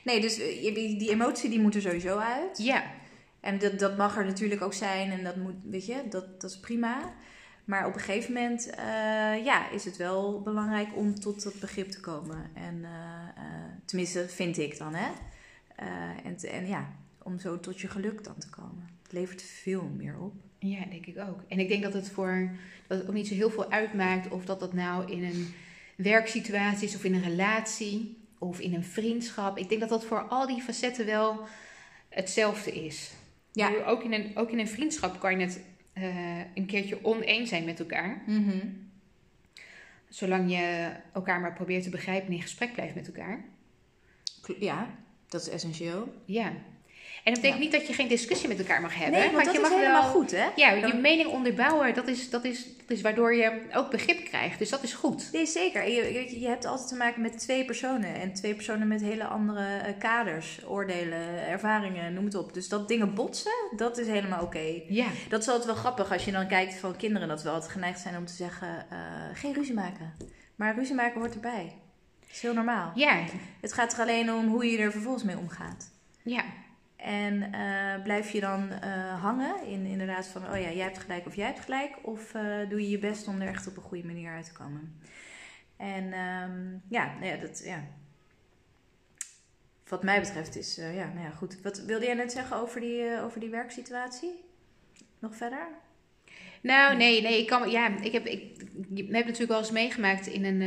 Nee, 0.04 0.22
dus 0.22 0.40
eh, 0.40 0.76
die, 0.76 0.98
die 0.98 1.10
emotie 1.10 1.50
die 1.50 1.60
moet 1.60 1.76
er 1.76 1.82
sowieso 1.82 2.18
uit. 2.18 2.58
Ja, 2.58 2.84
En 3.46 3.60
dat, 3.60 3.80
dat 3.80 3.98
mag 3.98 4.18
er 4.18 4.26
natuurlijk 4.26 4.62
ook 4.62 4.74
zijn 4.74 5.12
en 5.12 5.24
dat 5.24 5.36
moet, 5.36 5.56
weet 5.64 5.86
je, 5.86 6.04
dat, 6.10 6.42
dat 6.42 6.50
is 6.50 6.60
prima. 6.60 7.14
Maar 7.66 7.88
op 7.88 7.94
een 7.94 8.00
gegeven 8.00 8.34
moment, 8.34 8.70
eh, 8.70 9.46
ja, 9.46 9.70
is 9.70 9.86
het 9.86 9.98
wel 9.98 10.42
belangrijk 10.42 10.96
om 10.96 11.20
tot 11.20 11.44
dat 11.44 11.60
begrip 11.60 11.90
te 11.90 12.00
komen. 12.00 12.50
En 12.54 12.84
eh, 12.84 13.44
eh, 13.44 13.72
tenminste, 13.86 14.30
vind 14.30 14.58
ik 14.58 14.78
dan, 14.78 14.94
hè. 14.96 15.08
En, 16.24 16.38
en 16.38 16.68
ja, 16.68 16.90
om 17.24 17.40
zo 17.40 17.60
tot 17.60 17.82
je 17.82 17.88
geluk 17.88 18.24
dan 18.24 18.38
te 18.38 18.50
komen. 18.50 18.90
Het 19.04 19.12
levert 19.12 19.42
veel 19.42 19.92
meer 19.96 20.18
op. 20.20 20.34
ja, 20.60 20.86
denk 20.90 21.06
ik 21.06 21.18
ook. 21.18 21.40
En 21.48 21.60
ik 21.60 21.68
denk 21.68 21.84
dat 21.84 21.94
het 21.94 22.10
voor 22.10 22.50
dat 22.88 22.98
het 22.98 23.08
ook 23.08 23.14
niet 23.14 23.28
zo 23.28 23.34
heel 23.34 23.50
veel 23.50 23.72
uitmaakt 23.72 24.30
of 24.30 24.46
dat 24.46 24.60
dat 24.60 24.74
nou 24.74 25.12
in 25.12 25.24
een 25.24 25.54
werksituatie 25.96 26.88
is 26.88 26.96
of 26.96 27.04
in 27.04 27.14
een 27.14 27.24
relatie 27.24 28.18
of 28.38 28.60
in 28.60 28.74
een 28.74 28.84
vriendschap. 28.84 29.58
Ik 29.58 29.70
denk 29.70 29.82
dat 29.82 29.90
dat 29.90 30.06
voor 30.06 30.22
al 30.22 30.48
die 30.48 30.62
facetten 30.62 31.06
wel 31.06 31.48
hetzelfde 32.10 32.72
is. 32.86 33.12
Ja. 33.56 33.84
Ook 33.86 34.04
in 34.04 34.14
een, 34.14 34.32
ook 34.36 34.52
in 34.52 34.60
een 34.60 34.68
vriendschap 34.68 35.20
kan 35.20 35.40
je 35.40 35.46
het 35.46 35.64
eh, 35.94 36.40
een 36.54 36.66
keertje 36.66 37.06
oneens 37.06 37.50
zijn 37.50 37.66
met 37.66 37.80
elkaar. 37.80 38.22
Zolang 40.10 40.52
je 40.52 40.92
elkaar 41.14 41.40
maar 41.40 41.54
probeert 41.54 41.84
te 41.84 41.90
begrijpen 41.90 42.28
en 42.28 42.34
in 42.34 42.42
gesprek 42.42 42.74
blijft 42.74 42.96
met 42.96 43.08
elkaar. 43.08 43.46
Ja, 44.60 44.90
dat 45.28 45.42
is 45.42 45.50
essentieel. 45.50 46.22
Ja. 46.26 46.54
En 47.24 47.34
dat 47.34 47.42
betekent 47.42 47.54
Ja. 47.54 47.60
niet 47.70 47.72
dat 47.72 47.88
je 47.88 47.94
geen 47.94 48.08
discussie 48.08 48.48
met 48.48 48.60
elkaar 48.60 48.82
mag 48.82 48.96
hebben. 48.96 49.20
Nee, 49.20 49.32
want 49.32 49.46
dat 49.46 49.54
je 49.56 49.62
is 49.62 49.70
mag 49.70 49.78
helemaal 49.80 50.02
wel, 50.02 50.12
goed, 50.12 50.32
hè? 50.32 50.48
Ja, 50.56 50.72
je 50.72 50.82
Dan- 50.82 51.02
mening 51.02 51.30
onderbouwen, 51.30 51.94
dat 51.94 52.08
is, 52.08 52.30
dat, 52.30 52.44
is, 52.44 52.64
dat 52.78 52.90
is 52.98 53.02
waardoor 53.02 53.36
je 53.36 53.62
ook 53.74 53.92
begrip 53.92 54.26
krijgt. 54.26 54.60
Dus 54.60 54.70
dat 54.70 54.84
is 54.84 54.94
goed. 54.94 55.30
Nee, 55.32 55.46
zeker. 55.46 55.90
Je, 55.90 56.40
je 56.40 56.48
hebt 56.48 56.66
altijd 56.66 56.88
te 56.88 56.96
maken 56.96 57.22
met 57.22 57.40
twee 57.40 57.66
personen. 57.66 58.16
En 58.16 58.34
twee 58.34 58.54
personen 58.56 58.88
met 58.88 59.02
hele 59.02 59.24
andere 59.24 59.78
eh, 59.78 59.94
kaders, 60.00 60.60
oordelen, 60.68 61.48
ervaringen, 61.48 62.14
noem 62.14 62.26
het 62.26 62.36
op. 62.36 62.54
Dus 62.54 62.70
dat 62.70 62.88
dingen 62.88 63.14
botsen, 63.14 63.54
dat 63.76 63.98
is 63.98 64.08
helemaal 64.08 64.44
oké. 64.44 64.82
Ja. 64.88 65.08
Dat 65.30 65.42
is 65.42 65.48
altijd 65.48 65.66
wel 65.66 65.76
grappig 65.76 66.12
als 66.12 66.26
je 66.26 66.32
dan 66.32 66.48
kijkt 66.48 66.76
van 66.76 66.96
kinderen 66.96 67.28
dat 67.28 67.44
we 67.44 67.50
altijd 67.50 67.72
geneigd 67.72 68.00
zijn 68.00 68.18
om 68.18 68.26
te 68.26 68.34
zeggen: 68.34 68.86
eh, 68.90 68.98
geen 69.34 69.54
ruzie 69.54 69.74
maken. 69.74 70.14
Maar 70.56 70.76
ruzie 70.76 70.96
maken 70.96 71.20
hoort 71.20 71.34
erbij. 71.34 71.74
Dat 72.20 72.30
is 72.32 72.42
heel 72.42 72.54
normaal. 72.54 72.92
Ja. 72.96 73.24
Het 73.62 73.74
gaat 73.74 73.94
er 73.94 74.00
alleen 74.00 74.34
om 74.34 74.48
hoe 74.48 74.66
je 74.72 74.78
er 74.78 74.92
vervolgens 74.92 75.24
mee 75.24 75.38
omgaat. 75.38 75.92
Ja. 76.24 76.44
En 76.96 77.54
eh, 77.54 78.04
blijf 78.04 78.32
je 78.32 78.40
dan 78.40 78.72
eh, 78.72 79.22
hangen 79.22 79.66
in 79.66 79.86
inderdaad 79.86 80.28
van, 80.28 80.44
oh 80.44 80.60
ja, 80.60 80.72
jij 80.72 80.84
hebt 80.84 80.98
gelijk 80.98 81.26
of 81.26 81.36
jij 81.36 81.46
hebt 81.46 81.60
gelijk. 81.60 81.96
Of 82.02 82.34
eh, 82.34 82.70
doe 82.70 82.82
je 82.82 82.90
je 82.90 83.00
best 83.00 83.28
om 83.28 83.42
er 83.42 83.48
echt 83.48 83.68
op 83.68 83.78
een 83.78 83.84
goede 83.84 84.06
manier 84.06 84.32
uit 84.32 84.46
te 84.46 84.54
komen. 84.54 85.00
En 85.78 86.14
ehm, 86.14 86.78
ja, 86.90 87.14
nou 87.20 87.26
ja, 87.26 87.38
dat, 87.38 87.62
ja. 87.66 87.84
Wat 89.88 90.04
mij 90.04 90.20
betreft 90.20 90.56
is, 90.56 90.76
ja, 90.76 91.12
nou 91.14 91.20
ja, 91.20 91.30
goed. 91.30 91.62
Wat 91.62 91.80
wilde 91.80 92.06
jij 92.06 92.14
net 92.14 92.32
zeggen 92.32 92.58
over 92.58 92.82
die, 92.82 93.22
over 93.22 93.40
die 93.40 93.50
werksituatie? 93.50 94.44
Nog 95.20 95.36
verder? 95.36 95.68
Nou, 96.62 96.96
nee, 96.96 97.22
nee. 97.22 97.40
Ik, 97.40 97.48
kan, 97.48 97.70
ja, 97.70 97.98
ik, 97.98 98.12
heb, 98.12 98.26
ik, 98.26 98.68
je 98.94 99.04
hebt 99.04 99.26
natuurlijk 99.26 99.50
wel 99.50 99.60
eens 99.60 99.72
meegemaakt 99.72 100.28
in 100.28 100.46
een, 100.46 100.62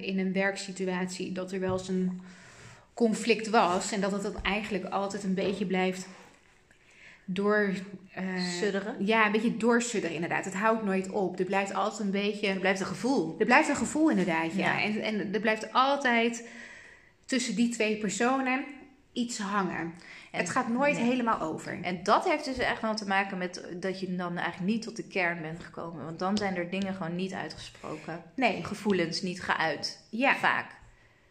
in 0.00 0.18
een 0.18 0.32
werksituatie 0.32 1.32
dat 1.32 1.52
er 1.52 1.60
wel 1.60 1.72
eens 1.72 1.88
een 1.88 2.20
conflict 2.94 3.48
was. 3.48 3.92
En 3.92 4.00
dat 4.00 4.12
het 4.12 4.22
dan 4.22 4.42
eigenlijk 4.42 4.84
altijd 4.84 5.24
een 5.24 5.34
beetje 5.34 5.66
blijft 5.66 6.06
door... 7.24 7.74
eh, 8.12 8.24
Sudderen? 8.60 9.06
Ja, 9.06 9.26
een 9.26 9.32
beetje 9.32 9.56
doorsudderen 9.56 10.14
inderdaad. 10.14 10.44
Het 10.44 10.54
houdt 10.54 10.84
nooit 10.84 11.10
op. 11.10 11.38
Er 11.38 11.44
blijft 11.44 11.74
altijd 11.74 12.00
een 12.00 12.10
beetje... 12.10 12.48
Er 12.48 12.58
blijft 12.58 12.80
een 12.80 12.86
gevoel. 12.86 13.36
Er 13.38 13.46
blijft 13.46 13.68
een 13.68 13.76
gevoel 13.76 14.10
inderdaad, 14.10 14.54
ja. 14.54 14.78
Ja. 14.78 14.82
En, 14.82 15.00
en 15.02 15.34
er 15.34 15.40
blijft 15.40 15.72
altijd 15.72 16.48
tussen 17.24 17.54
die 17.56 17.68
twee 17.68 17.96
personen 17.98 18.64
iets 19.12 19.38
hangen. 19.38 19.78
En- 20.30 20.40
het 20.40 20.50
gaat 20.50 20.68
nooit 20.68 20.94
nee. 20.96 21.04
helemaal 21.04 21.40
over. 21.40 21.78
En 21.82 22.02
dat 22.02 22.24
heeft 22.28 22.44
dus 22.44 22.58
echt 22.58 22.80
wel 22.80 22.94
te 22.94 23.06
maken 23.06 23.38
met 23.38 23.62
dat 23.80 24.00
je 24.00 24.16
dan 24.16 24.36
eigenlijk 24.36 24.72
niet 24.72 24.82
tot 24.82 24.96
de 24.96 25.02
kern 25.06 25.40
bent 25.42 25.64
gekomen. 25.64 26.04
Want 26.04 26.18
dan 26.18 26.36
zijn 26.36 26.56
er 26.56 26.70
dingen 26.70 26.94
gewoon 26.94 27.16
niet 27.16 27.32
uitgesproken. 27.32 28.22
Nee, 28.34 28.64
Gevoelens 28.64 29.22
niet 29.22 29.42
geuit. 29.42 30.00
ja. 30.10 30.34
Vaak. 30.36 30.70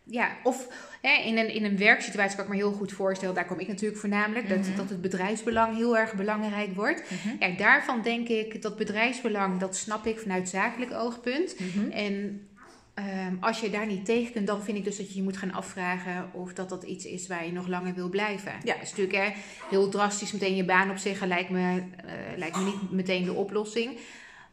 Ja, 0.06 0.30
of 0.44 0.68
hè, 1.08 1.22
in, 1.24 1.38
een, 1.38 1.54
in 1.54 1.64
een 1.64 1.78
werksituatie 1.78 2.36
kan 2.36 2.46
ik 2.46 2.52
me 2.52 2.58
heel 2.58 2.72
goed 2.72 2.92
voorstellen, 2.92 3.36
daar 3.36 3.46
kom 3.46 3.60
ik 3.60 3.68
natuurlijk 3.68 4.00
voornamelijk, 4.00 4.50
dat, 4.50 4.58
Mhm. 4.58 4.76
dat 4.76 4.90
het 4.90 5.02
bedrijfsbelang 5.02 5.76
heel 5.76 5.98
erg 5.98 6.14
belangrijk 6.14 6.76
wordt. 6.76 7.04
Ja, 7.40 7.50
daarvan 7.50 8.02
denk 8.02 8.28
ik, 8.28 8.62
dat 8.62 8.78
bedrijfsbelang, 8.78 9.60
dat 9.60 9.76
snap 9.76 10.06
ik 10.06 10.20
vanuit 10.20 10.50
zakelijk 10.50 10.92
oogpunt. 10.94 11.56
Mhm. 11.60 11.92
En 11.92 12.48
ehm, 12.94 13.36
als 13.40 13.60
je 13.60 13.70
daar 13.70 13.86
niet 13.86 14.06
tegen 14.06 14.32
kunt, 14.34 14.48
dan 14.48 14.64
vind 14.64 14.78
ik 14.78 14.84
dus 14.84 14.98
dat 14.98 15.10
je 15.10 15.16
je 15.16 15.24
moet 15.24 15.38
gaan 15.38 15.54
afvragen 15.54 16.30
of 16.34 16.54
dat 16.54 16.70
dat 16.70 16.84
iets 16.84 17.06
is 17.06 17.28
waar 17.28 17.46
je 17.46 17.52
nog 17.52 17.68
langer 17.68 17.94
wil 17.94 18.10
blijven. 18.10 18.52
Ja. 18.64 18.74
Dat 18.74 18.82
is 18.84 18.90
natuurlijk 18.90 19.18
hè, 19.18 19.32
heel 19.70 19.90
drastisch 19.90 20.32
meteen 20.32 20.56
je 20.56 20.66
baan 20.66 20.90
opzeggen, 20.90 21.28
lijkt 21.28 21.50
me, 21.50 21.84
eh, 22.06 22.14
lijkt 22.38 22.56
me 22.58 22.64
niet 22.64 22.92
meteen 22.92 23.24
de 23.24 23.34
oplossing. 23.34 23.98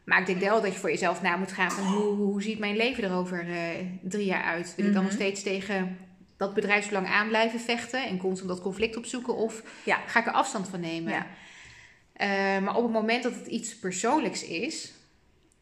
Maar 0.03 0.19
ik 0.19 0.25
denk 0.25 0.39
wel 0.39 0.61
dat 0.61 0.73
je 0.73 0.79
voor 0.79 0.89
jezelf 0.89 1.21
na 1.21 1.35
moet 1.37 1.51
gaan 1.51 1.71
van 1.71 1.83
hoe, 1.85 2.15
hoe 2.15 2.41
ziet 2.41 2.59
mijn 2.59 2.75
leven 2.75 3.03
er 3.03 3.13
over 3.13 3.39
eh, 3.49 3.57
drie 4.01 4.25
jaar 4.25 4.43
uit? 4.43 4.73
Wil 4.77 4.85
ik 4.85 4.93
dan 4.93 5.03
nog 5.03 5.11
Mhm. 5.11 5.21
steeds 5.21 5.43
tegen 5.43 5.97
dat 6.41 6.53
bedrijfsbelang 6.53 7.07
aan 7.07 7.27
blijven 7.27 7.59
vechten 7.59 8.07
en 8.07 8.17
constant 8.17 8.49
dat 8.49 8.61
conflict 8.61 8.97
opzoeken? 8.97 9.35
Of 9.35 9.63
Ja. 9.85 9.97
ga 10.07 10.19
ik 10.19 10.25
er 10.25 10.31
afstand 10.31 10.67
van 10.67 10.79
nemen? 10.79 11.13
Ja. 11.13 11.27
Eh, 12.13 12.63
maar 12.63 12.75
op 12.75 12.83
het 12.83 12.91
moment 12.91 13.23
dat 13.23 13.33
het 13.35 13.47
iets 13.47 13.75
persoonlijks 13.79 14.43
is 14.43 14.93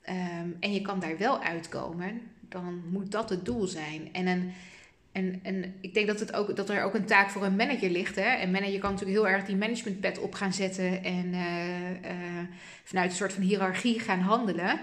ehm, 0.02 0.50
en 0.60 0.74
je 0.74 0.82
kan 0.82 1.00
daar 1.00 1.18
wel 1.18 1.44
uitkomen, 1.44 2.22
dan 2.42 2.84
moet 2.90 3.12
dat 3.12 3.30
het 3.30 3.46
doel 3.46 3.68
zijn. 3.68 4.10
En, 4.14 4.28
een, 4.28 4.54
en, 5.12 5.40
en 5.44 5.76
ik 5.82 5.94
denk 5.94 6.08
dat, 6.08 6.20
het 6.20 6.34
ook, 6.34 6.56
dat 6.56 6.70
er 6.70 6.84
ook 6.84 6.94
een 6.94 7.06
taak 7.06 7.30
voor 7.30 7.46
een 7.46 7.56
manager 7.56 7.90
ligt. 7.90 8.16
Hè? 8.16 8.42
Een 8.42 8.52
manager 8.52 8.80
kan 8.80 8.92
natuurlijk 8.92 9.20
heel 9.20 9.28
erg 9.30 9.46
die 9.46 9.56
managementpad 9.56 10.20
op 10.20 10.34
gaan 10.34 10.54
zetten 10.54 11.04
en 11.04 11.34
eh, 11.34 11.90
eh, 11.90 12.48
vanuit 12.84 13.10
een 13.10 13.16
soort 13.18 13.34
van 13.34 13.44
hiërarchie 13.44 14.00
gaan 14.00 14.20
handelen. 14.20 14.80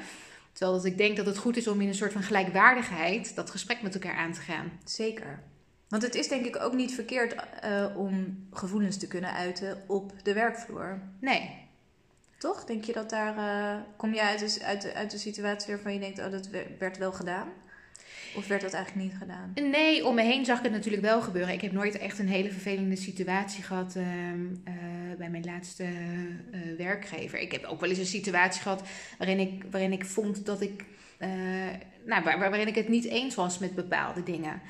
Terwijl 0.52 0.76
dat 0.76 0.86
ik 0.86 0.98
denk 0.98 1.16
dat 1.16 1.26
het 1.26 1.38
goed 1.38 1.56
is 1.56 1.68
om 1.68 1.80
in 1.80 1.88
een 1.88 1.94
soort 1.94 2.12
van 2.12 2.22
gelijkwaardigheid 2.22 3.34
dat 3.34 3.50
gesprek 3.50 3.82
met 3.82 3.94
elkaar 3.94 4.16
aan 4.16 4.32
te 4.32 4.40
gaan. 4.40 4.72
Zeker. 4.84 5.42
Want 5.88 6.02
het 6.02 6.14
is 6.14 6.28
denk 6.28 6.44
ik 6.46 6.56
ook 6.60 6.72
niet 6.74 6.94
verkeerd 6.94 7.34
eh, 7.60 7.86
om 7.96 8.46
gevoelens 8.52 8.96
te 8.96 9.06
kunnen 9.06 9.32
uiten 9.32 9.82
op 9.86 10.12
de 10.22 10.32
werkvloer. 10.32 11.00
Nee, 11.20 11.50
Toch? 12.38 12.64
Denk 12.64 12.84
je 12.84 12.92
dat 12.92 13.10
daar. 13.10 13.36
eh, 13.36 13.80
kom 13.96 14.14
je 14.14 14.22
uit 14.22 14.38
de, 14.38 14.64
uit, 14.64 14.82
de, 14.82 14.94
uit 14.94 15.10
de 15.10 15.18
situatie 15.18 15.74
waarvan 15.74 15.92
je 15.92 16.00
denkt: 16.00 16.18
oh, 16.18 16.30
dat 16.30 16.48
we- 16.48 16.66
werd 16.78 16.98
wel 16.98 17.12
gedaan? 17.12 17.48
Of 18.36 18.46
werd 18.46 18.60
dat 18.62 18.72
eigenlijk 18.72 19.04
niet 19.06 19.18
gedaan? 19.18 19.52
Nee, 19.70 20.06
om 20.06 20.14
me 20.14 20.22
heen 20.22 20.44
zag 20.44 20.58
ik 20.58 20.62
het 20.64 20.72
natuurlijk 20.72 21.02
wel 21.02 21.20
gebeuren. 21.22 21.54
Ik 21.54 21.60
heb 21.60 21.72
nooit 21.72 21.98
echt 21.98 22.18
een 22.18 22.28
hele 22.28 22.50
vervelende 22.50 22.96
situatie 22.96 23.62
gehad 23.62 23.94
ehm, 23.96 24.44
eh, 24.64 24.72
bij 25.18 25.30
mijn 25.30 25.44
laatste 25.44 25.86
werkgever. 26.76 27.38
Ik 27.38 27.52
heb 27.52 27.64
ook 27.64 27.80
wel 27.80 27.88
eens 27.88 27.98
een 27.98 28.06
situatie 28.06 28.62
gehad 28.62 28.82
waarin 29.18 29.38
ik, 29.38 29.64
waarin 29.70 29.92
ik 29.92 30.04
vond 30.04 30.46
dat 30.46 30.60
ik. 30.60 30.84
nou, 32.04 32.24
waar, 32.24 32.38
waarin 32.38 32.66
ik 32.68 32.74
het 32.74 32.88
niet 32.88 33.04
eens 33.04 33.34
was 33.34 33.58
met 33.58 33.74
bepaalde 33.74 34.22
dingen. 34.22 34.60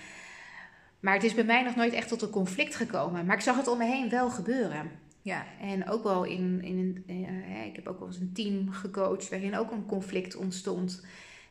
Maar 1.06 1.14
het 1.14 1.24
is 1.24 1.34
bij 1.34 1.44
mij 1.44 1.62
nog 1.62 1.76
nooit 1.76 1.92
echt 1.92 2.08
tot 2.08 2.22
een 2.22 2.30
conflict 2.30 2.74
gekomen. 2.74 3.26
Maar 3.26 3.36
ik 3.36 3.42
zag 3.42 3.56
het 3.56 3.68
om 3.68 3.78
me 3.78 3.84
heen 3.84 4.08
wel 4.08 4.30
gebeuren. 4.30 4.90
Ja. 5.22 5.46
En 5.60 5.88
ook 5.88 6.02
wel 6.02 6.24
in, 6.24 6.62
in 6.62 6.78
een. 6.78 7.04
eh, 7.06 7.66
ik 7.66 7.76
heb 7.76 7.86
ook 7.86 7.98
wel 7.98 8.08
eens 8.08 8.20
een 8.20 8.32
team 8.32 8.70
gecoacht 8.70 9.28
waarin 9.28 9.56
ook 9.56 9.70
een 9.70 9.86
conflict 9.86 10.36
ontstond. 10.36 11.06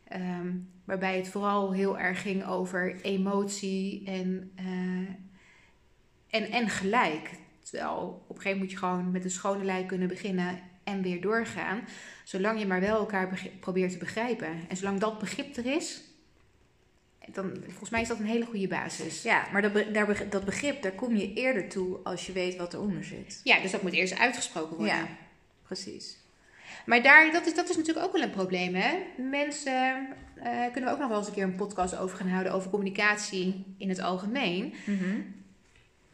Ehm, 0.08 0.52
waarbij 0.86 1.18
het 1.18 1.30
vooral 1.30 1.74
heel 1.74 2.00
erg 2.00 2.22
ging 2.22 2.46
over 2.46 3.02
emotie 3.02 4.06
en, 4.06 4.52
eh, 4.56 6.42
en, 6.42 6.52
en 6.52 6.70
gelijk. 6.70 7.30
Terwijl 7.64 7.98
op 8.28 8.36
een 8.36 8.42
gegeven 8.42 8.52
moment 8.52 8.60
moet 8.60 8.72
je 8.72 8.78
gewoon 8.78 9.12
met 9.12 9.24
een 9.24 9.32
schone 9.32 9.64
lei 9.64 9.86
kunnen 9.86 10.08
beginnen 10.08 10.60
en 10.84 11.02
weer 11.02 11.22
doorgaan. 11.22 11.82
Zolang 12.24 12.60
je 12.60 12.68
maar 12.68 12.82
wel 12.82 12.98
elkaar 12.98 13.50
probeert 13.60 13.92
te 13.92 13.98
begrijpen. 13.98 14.70
En 14.70 14.78
zolang 14.78 15.00
dat 15.00 15.20
begrip 15.20 15.56
er 15.56 15.66
is, 15.66 16.05
dan 17.32 17.52
volgens 17.68 17.90
mij 17.90 18.02
is 18.02 18.08
dat 18.08 18.20
een 18.20 18.26
hele 18.26 18.46
goede 18.46 18.68
basis. 18.68 19.22
Ja, 19.22 19.48
maar 19.52 19.62
dat, 19.62 19.94
daar, 19.94 20.30
dat 20.30 20.46
begrip, 20.46 20.82
daar 20.82 20.92
kom 20.92 21.16
je 21.16 21.34
eerder 21.34 21.70
toe 21.70 21.98
als 22.04 22.26
je 22.26 22.32
weet 22.32 22.56
wat 22.56 22.74
eronder 22.74 23.04
zit. 23.04 23.42
Ja, 23.44 23.60
dus 23.62 23.72
dat 23.72 23.82
moet 23.82 23.94
eerst 23.94 24.18
uitgesproken 24.18 24.78
worden. 24.78 24.96
Ja, 24.96 25.08
precies. 25.64 26.18
Maar 26.86 27.04
daar, 27.04 27.32
dat, 27.32 27.46
is, 27.46 27.56
dat 27.56 27.70
is 27.70 27.78
natuurlijk 27.78 28.06
ook 28.06 28.14
wel 28.14 28.22
een 28.22 28.30
probleem. 28.30 28.76
Hè? 28.76 28.98
Mensen, 29.30 30.08
uh, 30.38 30.44
kunnen 30.44 30.84
we 30.84 30.92
ook 30.92 31.00
nog 31.00 31.10
wel 31.10 31.18
eens 31.18 31.28
een 31.28 31.34
keer 31.34 31.44
een 31.44 31.56
podcast 31.56 31.98
over 31.98 32.18
gaan 32.18 32.30
houden 32.30 32.54
over 32.54 32.70
communicatie 32.70 33.76
in 33.78 33.90
het 33.90 34.00
algemeen. 34.00 34.74
Mm 34.86 35.44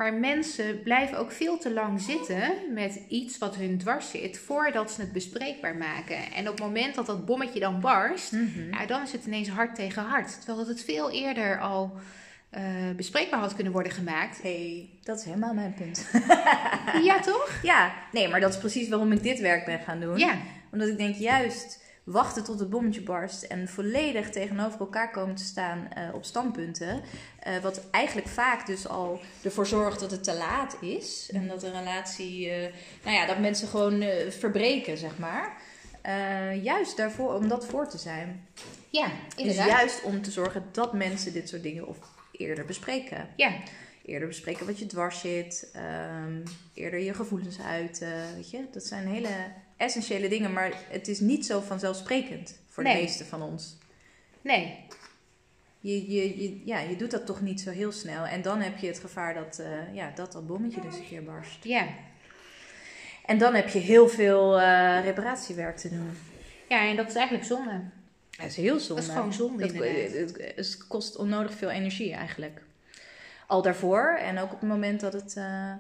maar 0.01 0.13
mensen 0.13 0.81
blijven 0.83 1.17
ook 1.17 1.31
veel 1.31 1.57
te 1.57 1.73
lang 1.73 2.01
zitten 2.01 2.53
met 2.73 3.01
iets 3.07 3.37
wat 3.37 3.55
hun 3.55 3.77
dwars 3.77 4.09
zit 4.09 4.39
voordat 4.39 4.91
ze 4.91 5.01
het 5.01 5.11
bespreekbaar 5.11 5.75
maken. 5.75 6.31
En 6.35 6.47
op 6.47 6.53
het 6.53 6.65
moment 6.65 6.95
dat 6.95 7.05
dat 7.05 7.25
bommetje 7.25 7.59
dan 7.59 7.79
barst, 7.79 8.31
mhm. 8.31 8.69
ja, 8.71 8.85
dan 8.85 9.01
is 9.01 9.11
het 9.11 9.25
ineens 9.25 9.49
hard 9.49 9.75
tegen 9.75 10.03
hard. 10.03 10.37
Terwijl 10.37 10.57
dat 10.57 10.67
het 10.67 10.83
veel 10.83 11.11
eerder 11.11 11.59
al 11.59 11.91
uh, 12.57 12.61
bespreekbaar 12.95 13.39
had 13.39 13.55
kunnen 13.55 13.73
worden 13.73 13.91
gemaakt. 13.91 14.41
hey, 14.41 14.89
dat 15.03 15.19
is 15.19 15.25
helemaal 15.25 15.53
mijn 15.53 15.73
punt. 15.73 16.09
ja, 17.09 17.19
toch? 17.19 17.49
Ja, 17.71 17.93
nee, 18.11 18.27
maar 18.27 18.39
dat 18.39 18.53
is 18.53 18.59
precies 18.59 18.89
waarom 18.89 19.11
ik 19.11 19.23
dit 19.23 19.39
werk 19.39 19.65
ben 19.65 19.79
gaan 19.79 19.99
doen. 19.99 20.17
Ja. 20.17 20.37
Omdat 20.71 20.87
ik 20.87 20.97
denk, 20.97 21.15
juist 21.15 21.83
wachten 22.03 22.43
tot 22.43 22.59
het 22.59 22.69
bommetje 22.69 23.01
barst 23.01 23.43
en 23.43 23.67
volledig 23.67 24.29
tegenover 24.29 24.79
elkaar 24.79 25.11
komen 25.11 25.35
te 25.35 25.43
staan 25.43 25.89
uh, 25.97 26.13
op 26.13 26.25
standpunten. 26.25 27.01
Uh, 27.47 27.57
wat 27.57 27.89
eigenlijk 27.91 28.27
vaak 28.27 28.65
dus 28.65 28.87
al 28.87 29.19
ervoor 29.43 29.67
zorgt 29.67 29.99
dat 29.99 30.11
het 30.11 30.23
te 30.23 30.33
laat 30.33 30.77
is. 30.81 31.29
En 31.33 31.47
dat 31.47 31.63
een 31.63 31.79
relatie, 31.79 32.47
uh, 32.47 32.67
nou 33.03 33.15
ja, 33.15 33.25
dat 33.25 33.39
mensen 33.39 33.67
gewoon 33.67 34.03
verbreken, 34.29 34.97
zeg 34.97 35.17
maar. 35.17 35.57
juist 36.61 36.97
daarvoor, 36.97 37.33
om 37.33 37.47
dat 37.47 37.65
voor 37.65 37.87
te 37.87 37.97
zijn. 37.97 38.47
Ja, 38.89 39.05
dus 39.07 39.35
inderdaad. 39.35 39.65
Dus 39.65 39.75
juist 39.75 40.03
om 40.03 40.21
te 40.21 40.31
zorgen 40.31 40.65
dat 40.71 40.93
mensen 40.93 41.33
dit 41.33 41.49
soort 41.49 41.63
dingen 41.63 41.87
of 41.87 41.97
eerder 42.31 42.65
bespreken. 42.65 43.27
Ja. 43.35 43.53
Eerder 44.05 44.27
bespreken 44.27 44.65
wat 44.65 44.79
je 44.79 44.85
dwars 44.85 45.19
zit. 45.19 45.71
Um, 46.25 46.43
eerder 46.73 46.99
je 46.99 47.13
gevoelens 47.13 47.59
uiten. 47.61 48.35
Weet 48.35 48.51
je, 48.51 48.65
dat 48.71 48.83
zijn 48.83 49.07
hele 49.07 49.29
essentiële 49.81 50.29
dingen, 50.29 50.53
maar 50.53 50.73
het 50.89 51.07
is 51.07 51.19
niet 51.19 51.45
zo 51.45 51.59
vanzelfsprekend 51.59 52.59
voor 52.67 52.83
de 52.83 52.89
meeste 52.89 53.25
van 53.25 53.41
ons. 53.41 53.77
Nee. 54.41 54.85
Je, 55.79 56.11
je, 56.11 56.41
je, 56.41 56.61
ja, 56.65 56.79
je 56.79 56.95
doet 56.95 57.11
dat 57.11 57.25
toch 57.25 57.41
niet 57.41 57.61
zo 57.61 57.69
heel 57.69 57.91
snel. 57.91 58.25
En 58.25 58.41
dan 58.41 58.61
heb 58.61 58.77
je 58.77 58.87
het 58.87 58.99
gevaar 58.99 59.33
dat 59.33 59.59
uh, 59.59 59.95
ja, 59.95 60.11
dat, 60.15 60.31
dat 60.31 60.47
bommetje 60.47 60.81
dus 60.81 60.95
een 60.95 61.07
keer 61.07 61.23
barst. 61.23 61.63
Ja. 61.63 61.87
En 63.25 63.37
dan 63.37 63.53
heb 63.53 63.69
je 63.69 63.79
heel 63.79 64.07
veel 64.07 64.59
uh, 64.59 65.03
reparatiewerk 65.03 65.77
te 65.77 65.89
doen. 65.89 66.17
Ja, 66.69 66.87
en 66.87 66.95
dat 66.95 67.07
is 67.07 67.15
eigenlijk 67.15 67.45
zonde. 67.45 67.81
Dat 68.29 68.45
is 68.45 68.55
heel 68.55 68.79
zonde. 68.79 69.01
Dat 69.01 69.09
is 69.09 69.15
gewoon 69.15 69.33
zonde 69.33 69.67
dat, 69.67 69.83
het, 69.83 70.55
het, 70.55 70.87
kost 70.87 71.15
onnodig 71.15 71.53
veel 71.53 71.69
energie 71.69 72.13
eigenlijk. 72.13 72.61
Al 73.47 73.61
daarvoor 73.61 74.17
en 74.19 74.37
ook 74.37 74.53
op 74.53 74.59
het 74.59 74.69
moment 74.69 74.99
dat 74.99 75.13
het, 75.13 75.35
uh, 75.37 75.73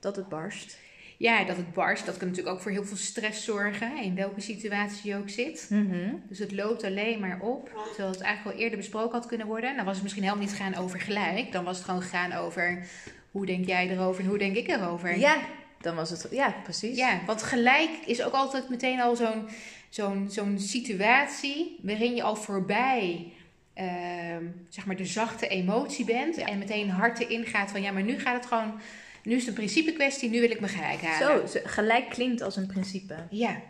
dat 0.00 0.16
het 0.16 0.28
barst 0.28 0.78
ja, 1.16 1.44
dat 1.44 1.56
het 1.56 1.72
barst, 1.72 2.06
dat 2.06 2.16
kan 2.16 2.28
natuurlijk 2.28 2.56
ook 2.56 2.62
voor 2.62 2.70
heel 2.70 2.84
veel 2.84 2.96
stress 2.96 3.44
zorgen, 3.44 4.02
in 4.02 4.14
welke 4.14 4.40
situatie 4.40 5.10
je 5.10 5.16
ook 5.16 5.30
zit. 5.30 5.66
Mhm. 5.70 6.14
Dus 6.28 6.38
het 6.38 6.52
loopt 6.52 6.84
alleen 6.84 7.20
maar 7.20 7.40
op, 7.40 7.70
terwijl 7.86 8.10
het 8.10 8.20
eigenlijk 8.20 8.56
al 8.56 8.62
eerder 8.62 8.78
besproken 8.78 9.18
had 9.18 9.26
kunnen 9.26 9.46
worden. 9.46 9.76
Dan 9.76 9.84
was 9.84 9.94
het 9.94 10.02
misschien 10.02 10.24
helemaal 10.24 10.44
niet 10.44 10.54
gaan 10.54 10.74
over 10.74 11.00
gelijk, 11.00 11.52
dan 11.52 11.64
was 11.64 11.76
het 11.76 11.86
gewoon 11.86 12.02
gegaan 12.02 12.32
over 12.32 12.86
hoe 13.30 13.46
denk 13.46 13.66
jij 13.66 13.88
erover 13.88 14.22
en 14.22 14.28
hoe 14.28 14.38
denk 14.38 14.56
ik 14.56 14.68
erover. 14.68 15.18
Ja, 15.18 15.36
dan 15.80 15.94
was 15.94 16.10
het, 16.10 16.26
ja, 16.30 16.54
precies. 16.62 16.96
Ja, 16.96 17.20
want 17.26 17.42
gelijk 17.42 17.90
is 18.06 18.22
ook 18.22 18.32
altijd 18.32 18.68
meteen 18.68 19.00
al 19.00 19.16
zo'n 19.16 19.48
zo'n 19.88 20.26
zo'n 20.30 20.58
situatie 20.58 21.78
waarin 21.82 22.14
je 22.14 22.22
al 22.22 22.36
voorbij 22.36 23.32
ehm, 23.74 24.44
zeg 24.68 24.86
maar 24.86 24.96
de 24.96 25.04
zachte 25.04 25.48
emotie 25.48 26.04
bent 26.04 26.36
en 26.36 26.58
meteen 26.58 26.90
hard 26.90 27.18
erin 27.18 27.46
gaat 27.46 27.70
van 27.70 27.82
ja, 27.82 27.92
maar 27.92 28.02
nu 28.02 28.18
gaat 28.18 28.34
het 28.34 28.46
gewoon 28.46 28.80
nu 29.24 29.34
is 29.34 29.40
het 29.40 29.48
een 29.48 29.54
principe 29.54 29.92
kwestie, 29.92 30.30
nu 30.30 30.40
wil 30.40 30.50
ik 30.50 30.60
me 30.60 30.68
gelijk 30.68 31.00
halen. 31.00 31.48
Zo, 31.48 31.58
gelijk 31.64 32.10
klinkt 32.10 32.42
als 32.42 32.56
een 32.56 32.66
principe. 32.66 33.16
Ja. 33.30 33.60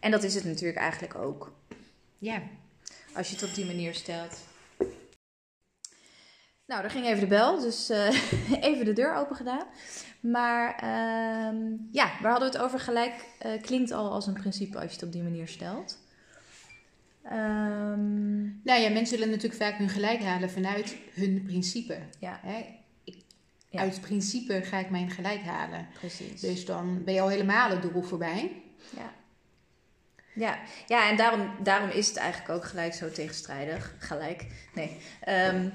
En 0.00 0.10
dat 0.10 0.22
is 0.22 0.34
het 0.34 0.44
natuurlijk 0.44 0.78
eigenlijk 0.78 1.14
ook. 1.14 1.52
Ja. 2.18 2.42
Als 3.14 3.28
je 3.28 3.34
het 3.34 3.44
op 3.44 3.54
die 3.54 3.66
manier 3.66 3.94
stelt. 3.94 4.36
Nou, 6.66 6.82
daar 6.82 6.90
ging 6.90 7.06
even 7.06 7.20
de 7.20 7.26
bel, 7.26 7.60
dus 7.60 7.90
uh, 7.90 8.08
even 8.70 8.84
de 8.84 8.92
deur 8.92 9.14
open 9.14 9.36
gedaan. 9.36 9.66
Maar 10.20 10.74
uh, 10.84 11.60
ja, 11.90 12.10
waar 12.22 12.30
hadden 12.30 12.50
we 12.50 12.56
het 12.56 12.64
over? 12.64 12.80
Gelijk 12.80 13.24
uh, 13.46 13.62
klinkt 13.62 13.92
al 13.92 14.10
als 14.10 14.26
een 14.26 14.34
principe 14.34 14.78
als 14.78 14.86
je 14.86 14.92
het 14.92 15.02
op 15.02 15.12
die 15.12 15.22
manier 15.22 15.48
stelt. 15.48 15.98
Um... 17.24 18.60
Nou 18.64 18.80
ja, 18.80 18.90
mensen 18.90 19.18
willen 19.18 19.34
natuurlijk 19.34 19.62
vaak 19.62 19.78
hun 19.78 19.88
gelijk 19.88 20.22
halen 20.22 20.50
vanuit 20.50 20.96
hun 21.14 21.42
principe. 21.46 21.98
Ja. 22.18 22.40
Hè? 22.42 22.79
Uit 23.72 24.00
principe 24.00 24.62
ga 24.62 24.78
ik 24.78 24.90
mijn 24.90 25.10
gelijk 25.10 25.42
halen. 25.42 25.88
Precies. 25.98 26.40
Dus 26.40 26.64
dan 26.64 27.04
ben 27.04 27.14
je 27.14 27.20
al 27.20 27.28
helemaal 27.28 27.70
het 27.70 27.82
doel 27.82 28.02
voorbij. 28.02 28.62
Ja. 28.96 29.12
Ja, 30.34 30.58
ja 30.86 31.10
en 31.10 31.16
daarom, 31.16 31.50
daarom 31.62 31.90
is 31.90 32.08
het 32.08 32.16
eigenlijk 32.16 32.50
ook 32.50 32.64
gelijk 32.64 32.94
zo 32.94 33.10
tegenstrijdig. 33.10 33.94
Gelijk. 33.98 34.46
Nee. 34.74 34.96
Um, 35.28 35.72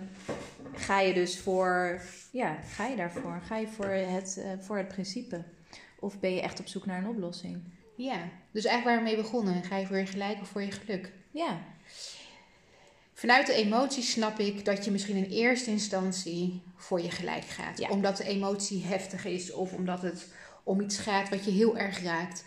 ga 0.73 0.99
je 0.99 1.13
dus 1.13 1.39
voor. 1.39 2.01
Ja, 2.31 2.57
ga 2.75 2.85
je 2.85 2.95
daarvoor? 2.95 3.41
Ga 3.45 3.57
je 3.57 3.67
voor 3.67 3.85
het, 3.85 4.35
uh, 4.39 4.45
voor 4.59 4.77
het 4.77 4.87
principe? 4.87 5.43
Of 5.99 6.19
ben 6.19 6.33
je 6.35 6.41
echt 6.41 6.59
op 6.59 6.67
zoek 6.67 6.85
naar 6.85 6.97
een 6.97 7.07
oplossing? 7.07 7.63
Ja, 7.95 8.17
dus 8.51 8.65
eigenlijk 8.65 8.83
waar 8.83 8.97
we 9.05 9.15
mee 9.15 9.23
begonnen. 9.23 9.63
Ga 9.63 9.77
je 9.77 9.87
voor 9.87 9.97
je 9.97 10.05
gelijk 10.05 10.41
of 10.41 10.47
voor 10.47 10.61
je 10.61 10.71
geluk? 10.71 11.11
Ja. 11.31 11.59
Vanuit 13.17 13.47
de 13.47 13.53
emotie 13.53 14.03
snap 14.03 14.39
ik 14.39 14.65
dat 14.65 14.85
je 14.85 14.91
misschien 14.91 15.15
in 15.15 15.29
eerste 15.29 15.69
instantie 15.69 16.61
voor 16.75 17.01
je 17.01 17.11
gelijk 17.11 17.45
gaat. 17.45 17.89
Omdat 17.89 18.17
de 18.17 18.23
emotie 18.23 18.83
heftig 18.83 19.25
is 19.25 19.51
of 19.51 19.73
omdat 19.73 20.01
het 20.01 20.27
om 20.63 20.81
iets 20.81 20.97
gaat 20.97 21.29
wat 21.29 21.45
je 21.45 21.51
heel 21.51 21.77
erg 21.77 22.03
raakt. 22.03 22.43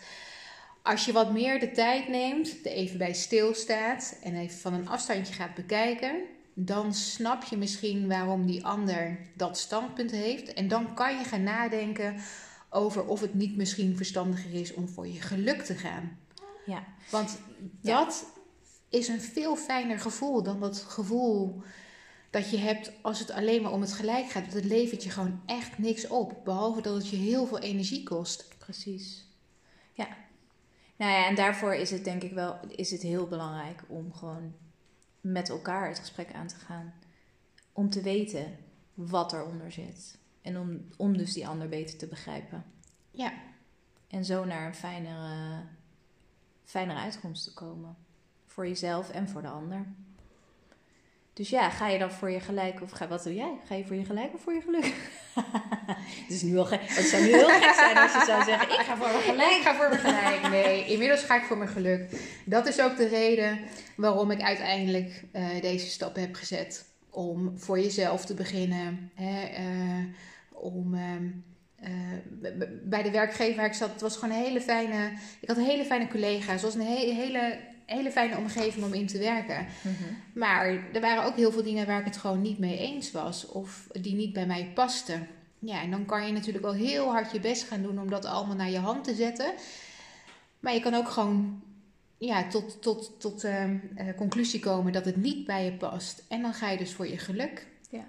Als 0.81 1.05
je 1.05 1.11
wat 1.11 1.31
meer 1.31 1.59
de 1.59 1.71
tijd 1.71 2.07
neemt, 2.07 2.65
er 2.65 2.71
even 2.71 2.97
bij 2.97 3.13
stilstaat 3.13 4.17
en 4.23 4.35
even 4.35 4.59
van 4.59 4.73
een 4.73 4.89
afstandje 4.89 5.33
gaat 5.33 5.55
bekijken, 5.55 6.21
dan 6.53 6.93
snap 6.93 7.43
je 7.43 7.57
misschien 7.57 8.07
waarom 8.07 8.45
die 8.45 8.65
ander 8.65 9.19
dat 9.33 9.57
standpunt 9.57 10.11
heeft. 10.11 10.53
En 10.53 10.67
dan 10.67 10.93
kan 10.93 11.17
je 11.17 11.23
gaan 11.23 11.43
nadenken 11.43 12.15
over 12.69 13.05
of 13.05 13.21
het 13.21 13.33
niet 13.33 13.55
misschien 13.55 13.97
verstandiger 13.97 14.53
is 14.53 14.73
om 14.73 14.87
voor 14.87 15.07
je 15.07 15.21
geluk 15.21 15.61
te 15.61 15.75
gaan. 15.75 16.19
Ja. 16.65 16.83
Want 17.09 17.39
dat 17.81 18.25
is 18.89 19.07
een 19.07 19.21
veel 19.21 19.55
fijner 19.55 19.99
gevoel 19.99 20.43
dan 20.43 20.59
dat 20.59 20.77
gevoel 20.77 21.61
dat 22.29 22.49
je 22.49 22.57
hebt 22.57 22.91
als 23.01 23.19
het 23.19 23.31
alleen 23.31 23.61
maar 23.61 23.71
om 23.71 23.81
het 23.81 23.93
gelijk 23.93 24.29
gaat. 24.29 24.53
Het 24.53 24.63
levert 24.63 25.03
je 25.03 25.09
gewoon 25.09 25.41
echt 25.45 25.77
niks 25.77 26.07
op. 26.07 26.41
Behalve 26.43 26.81
dat 26.81 26.95
het 26.95 27.09
je 27.09 27.15
heel 27.15 27.45
veel 27.45 27.59
energie 27.59 28.03
kost. 28.03 28.57
Precies. 28.57 29.27
Ja. 29.93 30.07
Nou 30.95 31.11
ja, 31.11 31.27
en 31.27 31.35
daarvoor 31.35 31.73
is 31.73 31.91
het 31.91 32.03
denk 32.03 32.23
ik 32.23 32.31
wel 32.31 32.59
is 32.67 32.91
het 32.91 33.01
heel 33.01 33.27
belangrijk 33.27 33.83
om 33.87 34.13
gewoon 34.13 34.53
met 35.21 35.49
elkaar 35.49 35.87
het 35.87 35.99
gesprek 35.99 36.33
aan 36.33 36.47
te 36.47 36.55
gaan. 36.55 36.93
Om 37.73 37.89
te 37.89 38.01
weten 38.01 38.57
wat 38.93 39.33
eronder 39.33 39.71
zit. 39.71 40.17
En 40.41 40.57
om, 40.57 40.87
om 40.97 41.17
dus 41.17 41.33
die 41.33 41.47
ander 41.47 41.69
beter 41.69 41.97
te 41.97 42.07
begrijpen. 42.07 42.65
Ja. 43.11 43.33
En 44.07 44.25
zo 44.25 44.45
naar 44.45 44.67
een 44.67 44.75
fijnere, 44.75 45.63
fijnere 46.63 46.99
uitkomst 46.99 47.43
te 47.43 47.53
komen. 47.53 47.97
Voor 48.49 48.67
jezelf 48.67 49.09
en 49.09 49.29
voor 49.29 49.41
de 49.41 49.47
ander. 49.47 49.85
Dus 51.39 51.49
ja, 51.49 51.69
ga 51.69 51.87
je 51.87 51.99
dan 51.99 52.11
voor 52.11 52.31
je 52.31 52.39
gelijk 52.39 52.81
of 52.81 52.91
ga, 52.91 53.07
wat 53.07 53.23
doe 53.23 53.35
jij? 53.35 53.53
Ga 53.67 53.75
je 53.75 53.85
voor 53.85 53.95
je 53.95 54.05
gelijk 54.05 54.33
of 54.33 54.41
voor 54.41 54.53
je 54.53 54.61
geluk? 54.61 54.85
het, 56.25 56.29
is 56.29 56.41
nu 56.41 56.57
het 56.59 57.05
zou 57.05 57.23
nu 57.23 57.27
heel 57.27 57.47
gek 57.47 57.73
zijn 57.73 57.97
als 57.97 58.13
je 58.13 58.23
zou 58.25 58.43
zeggen: 58.43 58.79
Ik 58.79 58.85
ga 58.85 58.97
voor 58.97 59.07
mijn 59.07 59.23
gelijk. 59.23 59.51
Ik 59.51 59.61
ga 59.61 59.75
voor 59.75 59.89
mijn 59.89 59.99
gelijk. 59.99 60.49
Nee, 60.49 60.85
inmiddels 60.85 61.23
ga 61.23 61.35
ik 61.35 61.43
voor 61.43 61.57
mijn 61.57 61.69
geluk. 61.69 62.21
Dat 62.45 62.67
is 62.67 62.81
ook 62.81 62.97
de 62.97 63.07
reden 63.07 63.59
waarom 63.95 64.31
ik 64.31 64.41
uiteindelijk 64.41 65.23
uh, 65.33 65.61
deze 65.61 65.85
stap 65.85 66.15
heb 66.15 66.35
gezet. 66.35 66.85
Om 67.09 67.59
voor 67.59 67.79
jezelf 67.79 68.25
te 68.25 68.33
beginnen. 68.33 69.11
Hè, 69.15 69.63
uh, 69.63 70.05
om. 70.49 70.93
Uh, 70.93 71.01
bij 72.83 73.03
de 73.03 73.11
werkgever 73.11 73.55
waar 73.55 73.65
ik 73.65 73.73
zat, 73.73 73.91
het 73.91 74.01
was 74.01 74.17
gewoon 74.17 74.35
een 74.35 74.43
hele 74.43 74.61
fijne. 74.61 75.11
Ik 75.39 75.47
had 75.47 75.57
hele 75.57 75.85
fijne 75.85 76.07
collega. 76.07 76.51
Het 76.51 76.61
was 76.61 76.75
een 76.75 76.81
hele 76.81 77.59
hele 77.89 78.11
fijne 78.11 78.37
omgeving 78.37 78.85
om 78.85 78.93
in 78.93 79.07
te 79.07 79.17
werken. 79.17 79.65
Mhm. 79.81 80.13
Maar 80.33 80.67
er 80.93 81.01
waren 81.01 81.23
ook 81.23 81.35
heel 81.35 81.51
veel 81.51 81.63
dingen 81.63 81.85
waar 81.85 81.99
ik 81.99 82.05
het 82.05 82.17
gewoon 82.17 82.41
niet 82.41 82.59
mee 82.59 82.77
eens 82.77 83.11
was. 83.11 83.45
Of 83.45 83.87
die 83.91 84.15
niet 84.15 84.33
bij 84.33 84.45
mij 84.45 84.71
pasten. 84.73 85.27
Ja, 85.59 85.81
en 85.81 85.91
dan 85.91 86.05
kan 86.05 86.25
je 86.25 86.33
natuurlijk 86.33 86.65
wel 86.65 86.73
heel 86.73 87.11
hard 87.11 87.31
je 87.31 87.39
best 87.39 87.63
gaan 87.63 87.81
doen 87.81 87.99
om 87.99 88.09
dat 88.09 88.25
allemaal 88.25 88.55
naar 88.55 88.69
je 88.69 88.79
hand 88.79 89.03
te 89.03 89.15
zetten. 89.15 89.53
Maar 90.59 90.73
je 90.73 90.79
kan 90.79 90.93
ook 90.93 91.09
gewoon 91.09 91.61
ja, 92.17 92.47
tot, 92.47 92.81
tot, 92.81 93.19
tot 93.19 93.43
ehm, 93.43 93.77
eh, 93.95 94.05
conclusie 94.15 94.59
komen 94.59 94.93
dat 94.93 95.05
het 95.05 95.15
niet 95.15 95.45
bij 95.45 95.65
je 95.65 95.73
past. 95.73 96.23
En 96.27 96.41
dan 96.41 96.53
ga 96.53 96.69
je 96.69 96.77
dus 96.77 96.93
voor 96.93 97.07
je 97.07 97.17
geluk. 97.17 97.67
Ja, 97.89 98.05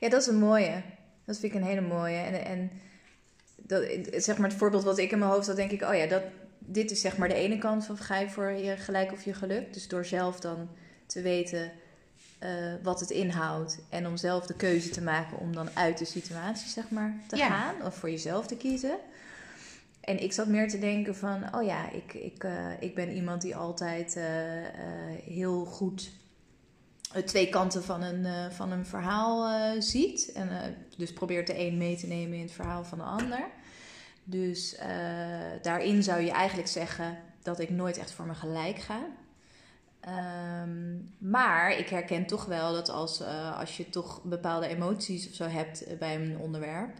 ja 0.00 0.08
dat 0.08 0.20
is 0.20 0.26
een 0.26 0.38
mooie. 0.38 0.82
Dat 1.24 1.38
vind 1.38 1.54
ik 1.54 1.60
een 1.60 1.66
hele 1.66 1.80
mooie. 1.80 2.16
En, 2.16 2.44
en 2.44 2.70
dat, 3.56 3.84
zeg 4.12 4.38
maar 4.38 4.48
het 4.48 4.58
voorbeeld 4.58 4.84
wat 4.84 4.98
ik 4.98 5.10
in 5.10 5.18
mijn 5.18 5.30
hoofd 5.30 5.46
had, 5.46 5.56
denk 5.56 5.70
ik, 5.70 5.82
oh 5.82 5.94
ja, 5.94 6.06
dat, 6.06 6.22
dit 6.66 6.90
is 6.90 7.00
zeg 7.00 7.16
maar 7.16 7.28
de 7.28 7.34
ene 7.34 7.58
kant 7.58 7.84
van 7.86 7.96
ga 7.96 8.18
je 8.18 8.30
voor 8.30 8.50
je 8.50 8.76
gelijk 8.76 9.12
of 9.12 9.24
je 9.24 9.34
geluk. 9.34 9.72
Dus 9.72 9.88
door 9.88 10.04
zelf 10.04 10.40
dan 10.40 10.68
te 11.06 11.20
weten 11.22 11.72
eh, 12.38 12.50
wat 12.82 13.00
het 13.00 13.10
inhoudt 13.10 13.78
en 13.88 14.06
om 14.06 14.16
zelf 14.16 14.46
de 14.46 14.54
keuze 14.54 14.88
te 14.88 15.02
maken 15.02 15.38
om 15.38 15.54
dan 15.54 15.68
uit 15.74 15.98
de 15.98 16.04
situatie 16.04 16.68
zeg 16.68 16.90
maar 16.90 17.14
te 17.28 17.36
Ja. 17.36 17.48
gaan 17.48 17.86
of 17.86 17.94
voor 17.94 18.10
jezelf 18.10 18.46
te 18.46 18.56
kiezen. 18.56 18.98
En 20.00 20.22
ik 20.22 20.32
zat 20.32 20.46
meer 20.46 20.68
te 20.68 20.78
denken 20.78 21.16
van, 21.16 21.54
oh 21.54 21.64
ja, 21.64 21.90
ik, 21.90 22.14
ik, 22.14 22.44
eh, 22.44 22.66
ik 22.80 22.94
ben 22.94 23.12
iemand 23.12 23.42
die 23.42 23.56
altijd 23.56 24.16
eh, 24.16 24.24
heel 25.24 25.64
goed 25.64 26.10
twee 27.24 27.48
kanten 27.48 27.84
van 27.84 28.02
een, 28.02 28.52
van 28.52 28.72
een 28.72 28.86
verhaal 28.86 29.52
ziet. 29.82 30.32
En 30.32 30.76
dus 30.96 31.12
probeert 31.12 31.46
de 31.46 31.58
een 31.58 31.76
mee 31.76 31.96
te 31.96 32.06
nemen 32.06 32.36
in 32.36 32.42
het 32.42 32.52
verhaal 32.52 32.84
van 32.84 32.98
de 32.98 33.04
ander. 33.04 33.46
Dus 34.24 34.76
eh, 34.76 34.88
daarin 35.62 36.02
zou 36.02 36.20
je 36.20 36.30
eigenlijk 36.30 36.68
zeggen 36.68 37.18
dat 37.42 37.60
ik 37.60 37.70
nooit 37.70 37.98
echt 37.98 38.12
voor 38.12 38.26
me 38.26 38.34
gelijk 38.34 38.78
ga. 38.78 39.00
Ehm, 40.00 40.96
maar 41.18 41.78
ik 41.78 41.88
herken 41.88 42.26
toch 42.26 42.44
wel 42.44 42.72
dat 42.72 42.88
als, 42.88 43.20
eh, 43.20 43.58
als 43.58 43.76
je 43.76 43.88
toch 43.88 44.22
bepaalde 44.22 44.66
emoties 44.66 45.28
of 45.28 45.34
zo 45.34 45.44
hebt 45.44 45.84
eh, 45.84 45.98
bij 45.98 46.14
een 46.14 46.38
onderwerp, 46.38 46.96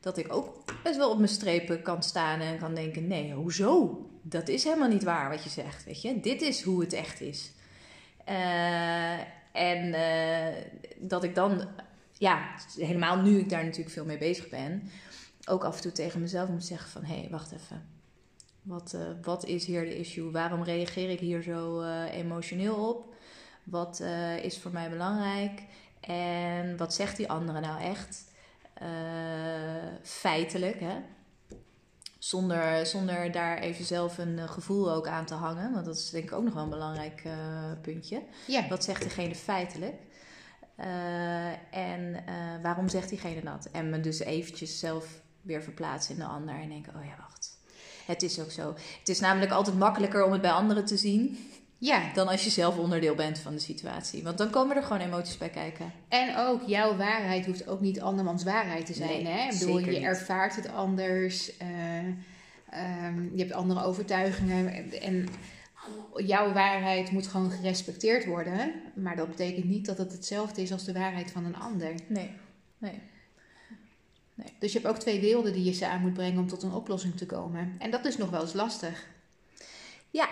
dat 0.00 0.18
ik 0.18 0.32
ook 0.32 0.64
best 0.82 0.96
wel 0.96 1.10
op 1.10 1.16
mijn 1.16 1.28
strepen 1.28 1.82
kan 1.82 2.02
staan 2.02 2.40
en 2.40 2.58
kan 2.58 2.74
denken: 2.74 3.06
nee, 3.06 3.32
hoezo? 3.32 4.06
Dat 4.22 4.48
is 4.48 4.64
helemaal 4.64 4.88
niet 4.88 5.04
waar 5.04 5.30
wat 5.30 5.44
je 5.44 5.50
zegt. 5.50 5.84
Weet 5.84 6.02
je, 6.02 6.20
dit 6.20 6.42
is 6.42 6.62
hoe 6.62 6.80
het 6.80 6.92
echt 6.92 7.20
is. 7.20 7.52
En 9.52 9.94
dat 10.98 11.24
ik 11.24 11.34
dan, 11.34 11.68
ja, 12.12 12.54
helemaal 12.76 13.16
nu 13.16 13.38
ik 13.38 13.48
daar 13.48 13.64
natuurlijk 13.64 13.90
veel 13.90 14.04
mee 14.04 14.18
bezig 14.18 14.48
ben, 14.48 14.90
ook 15.48 15.64
af 15.64 15.76
en 15.76 15.82
toe 15.82 15.92
tegen 15.92 16.20
mezelf 16.20 16.48
moet 16.48 16.64
zeggen: 16.64 16.90
van 16.90 17.04
hé, 17.04 17.20
hey, 17.20 17.28
wacht 17.30 17.52
even. 17.52 18.00
Wat, 18.62 18.92
eh, 18.94 19.00
wat 19.22 19.44
is 19.44 19.64
hier 19.64 19.84
de 19.84 19.98
issue? 19.98 20.30
Waarom 20.30 20.62
reageer 20.62 21.10
ik 21.10 21.20
hier 21.20 21.42
zo 21.42 21.80
eh, 21.80 22.14
emotioneel 22.14 22.88
op? 22.88 23.14
Wat 23.64 24.00
eh, 24.00 24.44
is 24.44 24.58
voor 24.58 24.72
mij 24.72 24.90
belangrijk? 24.90 25.62
En 26.00 26.76
wat 26.76 26.94
zegt 26.94 27.16
die 27.16 27.30
andere 27.30 27.60
nou 27.60 27.80
echt? 27.80 28.30
Feitelijk, 30.02 30.80
hè? 30.80 30.96
Zonder, 32.18 32.86
zonder 32.86 33.32
daar 33.32 33.58
even 33.58 33.84
zelf 33.84 34.18
een 34.18 34.48
gevoel 34.48 34.92
ook 34.92 35.06
aan 35.06 35.24
te 35.24 35.34
hangen. 35.34 35.72
Want 35.72 35.84
dat 35.84 35.96
is 35.96 36.10
denk 36.10 36.24
ik 36.24 36.32
ook 36.32 36.44
nog 36.44 36.54
wel 36.54 36.62
een 36.62 36.70
belangrijk 36.70 37.22
puntje. 37.82 38.22
Ja, 38.46 38.68
Wat 38.68 38.84
zegt 38.84 39.00
diegene 39.00 39.34
feitelijk? 39.34 39.94
En 41.70 42.24
waarom 42.62 42.88
zegt 42.88 43.08
diegene 43.08 43.42
dat? 43.42 43.68
En 43.72 43.90
me 43.90 44.00
dus 44.00 44.18
eventjes 44.18 44.78
zelf 44.78 45.21
weer 45.42 45.62
verplaatsen 45.62 46.14
in 46.14 46.20
de 46.20 46.26
ander. 46.26 46.54
En 46.54 46.68
denken, 46.68 46.94
oh 46.96 47.04
ja, 47.04 47.16
wacht. 47.18 47.58
Het 48.06 48.22
is 48.22 48.40
ook 48.40 48.50
zo. 48.50 48.74
Het 48.98 49.08
is 49.08 49.20
namelijk 49.20 49.52
altijd 49.52 49.78
makkelijker 49.78 50.24
om 50.24 50.32
het 50.32 50.40
bij 50.40 50.50
anderen 50.50 50.84
te 50.84 50.96
zien... 50.96 51.38
ja. 51.78 52.12
dan 52.14 52.28
als 52.28 52.44
je 52.44 52.50
zelf 52.50 52.78
onderdeel 52.78 53.14
bent 53.14 53.38
van 53.38 53.52
de 53.52 53.60
situatie. 53.60 54.22
Want 54.22 54.38
dan 54.38 54.50
komen 54.50 54.76
er 54.76 54.82
gewoon 54.82 55.02
emoties 55.02 55.38
bij 55.38 55.50
kijken. 55.50 55.92
En 56.08 56.36
ook 56.36 56.62
jouw 56.66 56.96
waarheid 56.96 57.46
hoeft 57.46 57.68
ook 57.68 57.80
niet 57.80 58.00
andermans 58.00 58.44
waarheid 58.44 58.86
te 58.86 58.94
zijn. 58.94 59.22
Nee, 59.22 59.32
hè? 59.32 59.52
Ik 59.52 59.58
bedoel, 59.58 59.76
zeker 59.76 59.92
je 59.92 59.98
niet. 59.98 60.08
ervaart 60.08 60.56
het 60.56 60.68
anders. 60.68 61.56
eh, 61.56 61.98
ehm, 62.70 63.22
je 63.22 63.38
hebt 63.38 63.52
andere 63.52 63.82
overtuigingen. 63.82 64.92
En 65.00 65.28
jouw 66.16 66.52
waarheid 66.52 67.10
moet 67.10 67.26
gewoon 67.26 67.50
gerespecteerd 67.50 68.24
worden. 68.24 68.72
Maar 68.94 69.16
dat 69.16 69.28
betekent 69.28 69.64
niet 69.64 69.86
dat 69.86 69.98
het 69.98 70.12
hetzelfde 70.12 70.62
is 70.62 70.72
als 70.72 70.84
de 70.84 70.92
waarheid 70.92 71.30
van 71.30 71.44
een 71.44 71.56
ander. 71.56 71.94
Nee, 72.08 72.30
nee. 72.78 73.00
Dus 74.58 74.72
je 74.72 74.78
hebt 74.78 74.94
ook 74.94 75.00
twee 75.00 75.20
werelden 75.20 75.52
die 75.52 75.64
je 75.64 75.72
samen 75.72 76.00
moet 76.00 76.12
brengen 76.12 76.40
om 76.40 76.48
tot 76.48 76.62
een 76.62 76.72
oplossing 76.72 77.16
te 77.16 77.26
komen. 77.26 77.74
En 77.78 77.90
dat 77.90 78.04
is 78.04 78.16
nog 78.16 78.30
wel 78.30 78.40
eens 78.40 78.52
lastig. 78.52 79.06
Ja, 80.10 80.28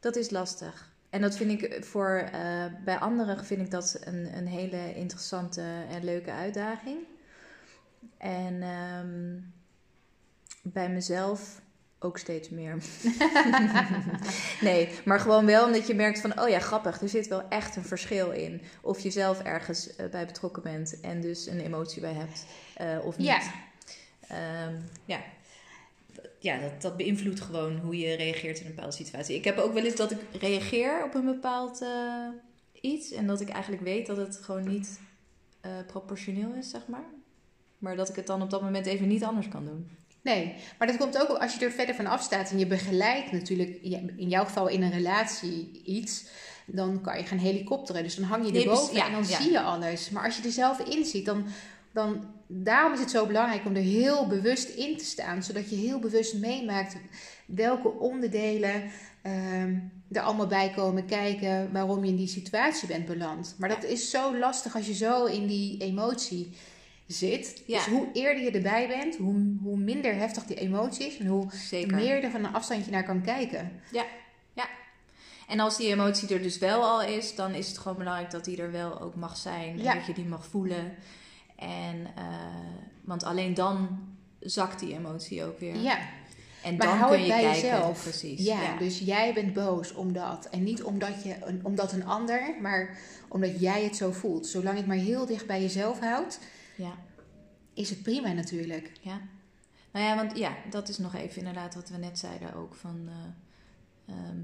dat 0.00 0.16
is 0.16 0.30
lastig. 0.30 0.90
En 1.10 1.20
dat 1.20 1.36
vind 1.36 1.62
ik 1.62 1.84
voor 1.84 2.28
eh, 2.32 2.64
bij 2.84 2.98
anderen 2.98 3.44
vind 3.44 3.60
ik 3.60 3.70
dat 3.70 4.00
een, 4.04 4.36
een 4.36 4.46
hele 4.46 4.94
interessante 4.94 5.84
en 5.88 6.04
leuke 6.04 6.30
uitdaging. 6.30 6.98
En 8.16 8.62
ehm, 8.62 9.40
bij 10.62 10.90
mezelf 10.90 11.60
ook 12.02 12.18
steeds 12.18 12.48
meer. 12.48 12.76
nee, 14.60 14.88
maar 15.04 15.20
gewoon 15.20 15.46
wel 15.46 15.64
omdat 15.66 15.86
je 15.86 15.94
merkt 15.94 16.20
van, 16.20 16.40
oh 16.40 16.48
ja, 16.48 16.58
grappig, 16.58 17.00
er 17.00 17.08
zit 17.08 17.28
wel 17.28 17.48
echt 17.48 17.76
een 17.76 17.84
verschil 17.84 18.30
in. 18.30 18.62
Of 18.80 19.00
je 19.00 19.10
zelf 19.10 19.42
ergens 19.42 19.96
eh, 19.96 20.06
bij 20.10 20.26
betrokken 20.26 20.62
bent 20.62 21.00
en 21.00 21.20
dus 21.20 21.46
een 21.46 21.60
emotie 21.60 22.00
bij 22.00 22.12
hebt 22.12 22.46
eh, 22.74 23.04
of 23.04 23.16
niet. 23.18 23.26
Ja. 23.26 23.40
Ehm, 24.28 24.74
ja. 25.04 25.20
Ja, 26.38 26.60
dat, 26.60 26.82
dat 26.82 26.96
beïnvloedt 26.96 27.40
gewoon 27.40 27.78
hoe 27.78 27.98
je 27.98 28.14
reageert 28.14 28.60
in 28.60 28.66
een 28.66 28.74
bepaalde 28.74 28.96
situatie. 28.96 29.36
Ik 29.36 29.44
heb 29.44 29.58
ook 29.58 29.72
wel 29.72 29.84
eens 29.84 29.96
dat 29.96 30.10
ik 30.10 30.18
reageer 30.40 31.04
op 31.04 31.14
een 31.14 31.24
bepaald 31.24 31.82
eh, 31.82 32.28
iets 32.80 33.12
en 33.12 33.26
dat 33.26 33.40
ik 33.40 33.48
eigenlijk 33.48 33.82
weet 33.82 34.06
dat 34.06 34.16
het 34.16 34.36
gewoon 34.36 34.68
niet 34.68 35.00
eh, 35.60 35.70
proportioneel 35.86 36.52
is, 36.52 36.70
zeg 36.70 36.86
maar. 36.86 37.04
Maar 37.78 37.96
dat 37.96 38.08
ik 38.08 38.16
het 38.16 38.26
dan 38.26 38.42
op 38.42 38.50
dat 38.50 38.62
moment 38.62 38.86
even 38.86 39.08
niet 39.08 39.24
anders 39.24 39.48
kan 39.48 39.64
doen. 39.64 39.90
Nee, 40.22 40.54
maar 40.78 40.86
dat 40.86 40.96
komt 40.96 41.18
ook 41.18 41.38
als 41.38 41.54
je 41.54 41.64
er 41.64 41.72
verder 41.72 41.94
van 41.94 42.06
afstaat 42.06 42.50
en 42.50 42.58
je 42.58 42.66
begeleidt 42.66 43.32
natuurlijk, 43.32 43.78
in 44.16 44.28
jouw 44.28 44.44
geval 44.44 44.68
in 44.68 44.82
een 44.82 44.92
relatie 44.92 45.82
iets, 45.84 46.24
dan 46.66 47.00
kan 47.00 47.18
je 47.18 47.24
gaan 47.24 47.38
helikopteren. 47.38 48.02
Dus 48.02 48.16
dan 48.16 48.24
hang 48.24 48.46
je 48.46 48.60
erboven 48.60 48.94
ja, 48.94 49.06
en 49.06 49.12
dan 49.12 49.24
ja. 49.28 49.40
zie 49.40 49.50
je 49.50 49.60
alles. 49.60 50.10
Maar 50.10 50.24
als 50.24 50.36
je 50.36 50.42
er 50.42 50.50
zelf 50.50 50.78
in 50.78 51.04
ziet, 51.04 51.24
dan, 51.24 51.44
dan, 51.92 52.24
daarom 52.46 52.92
is 52.92 53.00
het 53.00 53.10
zo 53.10 53.26
belangrijk 53.26 53.64
om 53.64 53.76
er 53.76 53.82
heel 53.82 54.26
bewust 54.26 54.68
in 54.68 54.96
te 54.96 55.04
staan, 55.04 55.42
zodat 55.42 55.70
je 55.70 55.76
heel 55.76 55.98
bewust 55.98 56.34
meemaakt 56.34 56.96
welke 57.46 57.88
onderdelen 57.88 58.90
ehm, 59.22 59.78
er 60.12 60.22
allemaal 60.22 60.46
bij 60.46 60.72
komen 60.76 61.06
kijken 61.06 61.72
waarom 61.72 62.04
je 62.04 62.10
in 62.10 62.16
die 62.16 62.28
situatie 62.28 62.88
bent 62.88 63.06
beland. 63.06 63.54
Maar 63.58 63.68
dat 63.68 63.84
is 63.84 64.10
zo 64.10 64.38
lastig 64.38 64.74
als 64.74 64.86
je 64.86 64.94
zo 64.94 65.24
in 65.24 65.46
die 65.46 65.80
emotie 65.80 66.52
zit. 67.12 67.62
Ja. 67.66 67.76
Dus 67.76 67.86
hoe 67.86 68.08
eerder 68.12 68.42
je 68.42 68.50
erbij 68.50 68.88
bent, 68.88 69.16
hoe, 69.16 69.56
hoe 69.62 69.76
minder 69.76 70.14
heftig 70.14 70.44
die 70.44 70.56
emotie 70.56 71.06
is 71.06 71.18
en 71.18 71.26
hoe 71.26 71.46
Zeker. 71.52 71.94
meer 71.96 72.16
je 72.16 72.22
er 72.22 72.30
van 72.30 72.44
een 72.44 72.54
afstandje 72.54 72.90
naar 72.90 73.04
kan 73.04 73.22
kijken. 73.22 73.72
Ja, 73.92 74.04
ja. 74.52 74.68
En 75.48 75.60
als 75.60 75.76
die 75.76 75.88
emotie 75.88 76.34
er 76.34 76.42
dus 76.42 76.58
wel 76.58 76.82
al 76.82 77.02
is, 77.02 77.34
dan 77.34 77.54
is 77.54 77.68
het 77.68 77.78
gewoon 77.78 77.98
belangrijk 77.98 78.30
dat 78.30 78.44
die 78.44 78.62
er 78.62 78.72
wel 78.72 79.00
ook 79.00 79.14
mag 79.14 79.36
zijn. 79.36 79.80
En 79.80 79.96
dat 79.96 80.06
je 80.06 80.14
die 80.14 80.24
mag 80.24 80.46
voelen. 80.46 80.94
En, 81.56 82.06
eh, 82.16 82.24
want 83.04 83.24
alleen 83.24 83.54
dan 83.54 83.98
zakt 84.40 84.80
die 84.80 84.94
emotie 84.94 85.44
ook 85.44 85.58
weer. 85.58 85.76
Ja, 85.76 85.98
En 86.62 86.76
maar 86.76 86.86
dan 86.86 86.96
hou 86.96 87.10
kun 87.12 87.20
je 87.22 87.28
bij 87.28 87.40
kijken. 87.42 87.60
jezelf. 87.62 88.02
Precies. 88.02 88.44
Ja, 88.44 88.76
dus 88.76 88.98
jij 88.98 89.34
bent 89.34 89.52
boos 89.52 89.92
omdat. 89.94 90.48
En 90.50 90.62
niet 90.62 90.82
omdat, 90.82 91.24
je, 91.24 91.34
omdat 91.62 91.92
een 91.92 92.06
ander, 92.06 92.54
maar 92.60 92.96
omdat 93.28 93.60
jij 93.60 93.82
het 93.84 93.96
zo 93.96 94.10
voelt. 94.12 94.46
Zolang 94.46 94.70
je 94.74 94.76
het 94.78 94.86
maar 94.86 94.96
heel 94.96 95.26
dicht 95.26 95.46
bij 95.46 95.60
jezelf 95.60 96.00
houdt, 96.00 96.38
ja. 96.82 96.98
is 97.74 97.90
het 97.90 98.02
prima 98.02 98.32
natuurlijk. 98.32 98.92
Ja. 99.00 99.20
Nou 99.92 100.06
ja, 100.06 100.16
want 100.16 100.38
ja, 100.38 100.56
dat 100.70 100.88
is 100.88 100.98
nog 100.98 101.14
even 101.14 101.38
inderdaad 101.38 101.74
wat 101.74 101.88
we 101.88 101.96
net 101.96 102.18
zeiden 102.18 102.54
ook 102.54 102.74
van 102.74 103.08
eh, 103.08 104.14
ehm, 104.14 104.40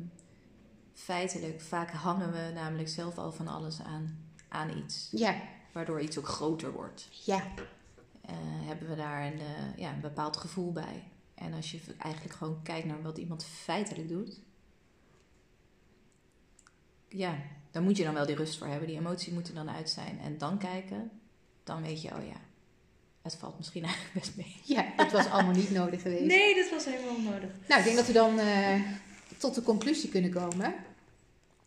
feitelijk 0.94 1.61
vaak 1.61 1.90
hangen 1.90 2.33
we 2.33 2.51
namelijk 2.55 2.88
zelf 2.88 3.18
al 3.18 3.33
van 3.33 3.48
alles 3.48 3.83
aan, 3.83 4.18
aan 4.48 4.77
iets, 4.79 5.09
Ja, 5.11 5.40
waardoor 5.72 6.01
iets 6.01 6.18
ook 6.18 6.29
groter 6.29 6.72
wordt. 6.72 7.09
ja, 7.24 7.42
Eh, 8.29 8.35
hebben 8.40 8.88
we 8.88 8.96
daar 8.96 9.27
een, 9.27 9.40
eh, 9.40 9.77
ja, 9.77 9.92
een 9.92 10.01
bepaald 10.01 10.37
gevoel 10.37 10.72
bij. 10.72 11.03
En 11.35 11.53
als 11.55 11.70
je 11.70 11.81
eigenlijk 11.98 12.35
gewoon 12.35 12.62
kijkt 12.62 12.87
naar 12.87 13.03
wat 13.03 13.18
iemand 13.18 13.44
feitelijk 13.44 14.09
doet, 14.09 14.40
ja, 17.09 17.38
dan 17.70 17.83
moet 17.83 17.96
je 17.96 18.05
dan 18.05 18.14
wel 18.14 18.27
die 18.27 18.37
rust 18.37 18.59
voor 18.59 18.66
hebben. 18.66 18.88
Die 18.88 18.98
emotie 18.98 19.33
moet 19.33 19.48
er 19.48 19.55
dan 19.55 19.70
uit 19.70 19.90
zijn. 19.90 20.18
En 20.20 20.38
dan 20.38 20.59
kijken, 20.59 21.11
dan 21.68 21.83
weet 21.83 22.02
je, 22.02 22.09
oh 22.11 22.26
ja, 22.26 22.40
het 23.22 23.35
valt 23.35 23.57
misschien 23.59 23.85
eigenlijk 23.90 24.14
best 24.14 24.37
mee. 24.37 24.57
ja, 24.64 24.87
dat 24.96 25.12
was 25.12 25.26
allemaal 25.26 25.54
niet 25.54 25.70
nodig 25.70 26.02
geweest. 26.02 26.24
Nee, 26.24 26.54
dat 26.54 26.70
was 26.70 26.85
helemaal 26.85 27.14
onnodig. 27.14 27.50
Nou, 27.68 27.78
ik 27.81 27.85
denk 27.85 27.96
dat 27.96 28.07
we 28.07 28.12
dan 28.12 28.38
eh, 28.38 28.81
tot 29.37 29.54
de 29.54 29.62
conclusie 29.62 30.09
kunnen 30.11 30.31
komen. 30.31 30.74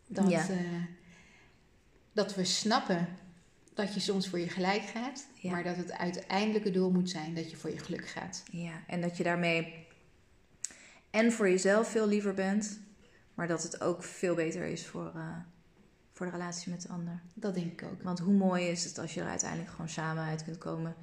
Dat, 0.07 0.29
Ja. 0.29 0.49
eh, 0.49 0.57
dat 2.13 2.35
we 2.35 2.43
snappen 2.45 3.07
dat 3.73 3.93
je 3.93 3.99
soms 3.99 4.27
voor 4.27 4.39
je 4.39 4.49
gelijk 4.49 4.81
gaat. 4.83 5.25
Ja. 5.33 5.51
Maar 5.51 5.63
dat 5.63 5.75
het 5.75 5.91
uiteindelijke 5.91 6.71
doel 6.71 6.91
moet 6.91 7.09
zijn 7.09 7.35
dat 7.35 7.51
je 7.51 7.57
voor 7.57 7.69
je 7.69 7.77
geluk 7.79 8.07
gaat. 8.07 8.43
Ja, 8.51 8.83
en 8.87 9.01
dat 9.01 9.17
je 9.17 9.23
daarmee 9.23 9.85
en 11.09 11.31
voor 11.31 11.49
jezelf 11.49 11.87
veel 11.87 12.07
liever 12.07 12.33
bent, 12.33 12.79
maar 13.33 13.47
dat 13.47 13.63
het 13.63 13.81
ook 13.81 14.03
veel 14.03 14.35
beter 14.35 14.65
is 14.65 14.85
voor, 14.87 15.11
eh, 15.15 15.37
voor 16.13 16.25
de 16.25 16.31
relatie 16.31 16.71
met 16.71 16.81
de 16.81 16.89
ander. 16.89 17.21
Dat 17.33 17.53
denk 17.53 17.71
ik 17.71 17.83
ook. 17.91 18.01
Want 18.03 18.19
hoe 18.19 18.33
mooi 18.33 18.65
is 18.67 18.83
het 18.83 18.99
als 18.99 19.13
je 19.13 19.21
er 19.21 19.27
uiteindelijk 19.27 19.69
gewoon 19.71 19.89
samen 19.89 20.23
uit 20.23 20.43
kunt 20.43 20.57
komen 20.57 20.95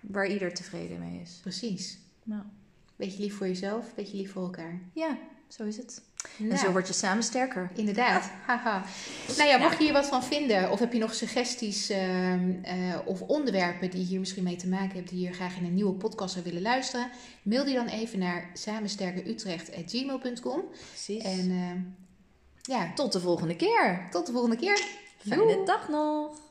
waar 0.00 0.26
ieder 0.26 0.54
tevreden 0.54 0.98
mee 0.98 1.20
is. 1.20 1.38
Precies. 1.42 1.98
Nou, 2.22 2.42
Beetje 2.96 3.22
lief 3.22 3.36
voor 3.36 3.46
jezelf, 3.46 3.94
beetje 3.94 4.16
lief 4.16 4.32
voor 4.32 4.42
elkaar. 4.42 4.80
ja, 4.92 5.18
zo 5.48 5.64
is 5.64 5.76
het. 5.76 6.02
En 6.38 6.46
Nou. 6.46 6.58
zo 6.58 6.72
word 6.72 6.86
je 6.86 6.92
samen 6.92 7.22
sterker. 7.22 7.70
Inderdaad. 7.74 8.30
Haha. 8.46 8.84
Nou 9.36 9.48
ja, 9.48 9.58
mocht 9.58 9.78
je 9.78 9.84
hier 9.84 9.92
wat 9.92 10.06
van 10.06 10.24
vinden, 10.24 10.70
of 10.70 10.78
heb 10.78 10.92
je 10.92 10.98
nog 10.98 11.14
suggesties 11.14 11.90
ehm, 11.90 12.50
eh, 12.62 12.98
of 13.04 13.20
onderwerpen 13.20 13.90
die 13.90 14.04
hier 14.04 14.18
misschien 14.18 14.42
mee 14.44 14.56
te 14.56 14.68
maken 14.68 14.94
hebben, 14.94 15.14
die 15.14 15.24
je 15.26 15.32
graag 15.32 15.56
in 15.56 15.64
een 15.64 15.74
nieuwe 15.74 15.92
podcast 15.94 16.32
zou 16.32 16.44
willen 16.44 16.62
luisteren, 16.62 17.10
mail 17.42 17.64
die 17.64 17.74
dan 17.74 17.86
even 17.86 18.18
naar 18.18 18.50
samensterkenutrecht.gmail.com. 18.52 20.62
Precies. 20.88 21.22
En 21.22 21.50
ehm, 21.50 21.78
ja, 22.68 22.92
tot 22.94 23.12
de 23.12 23.20
volgende 23.20 23.56
keer. 23.56 24.06
tot 24.10 24.26
de 24.26 24.32
volgende 24.32 24.56
keer. 24.56 24.86
Fijne 25.18 25.64
dag 25.64 25.88
nog. 25.88 26.42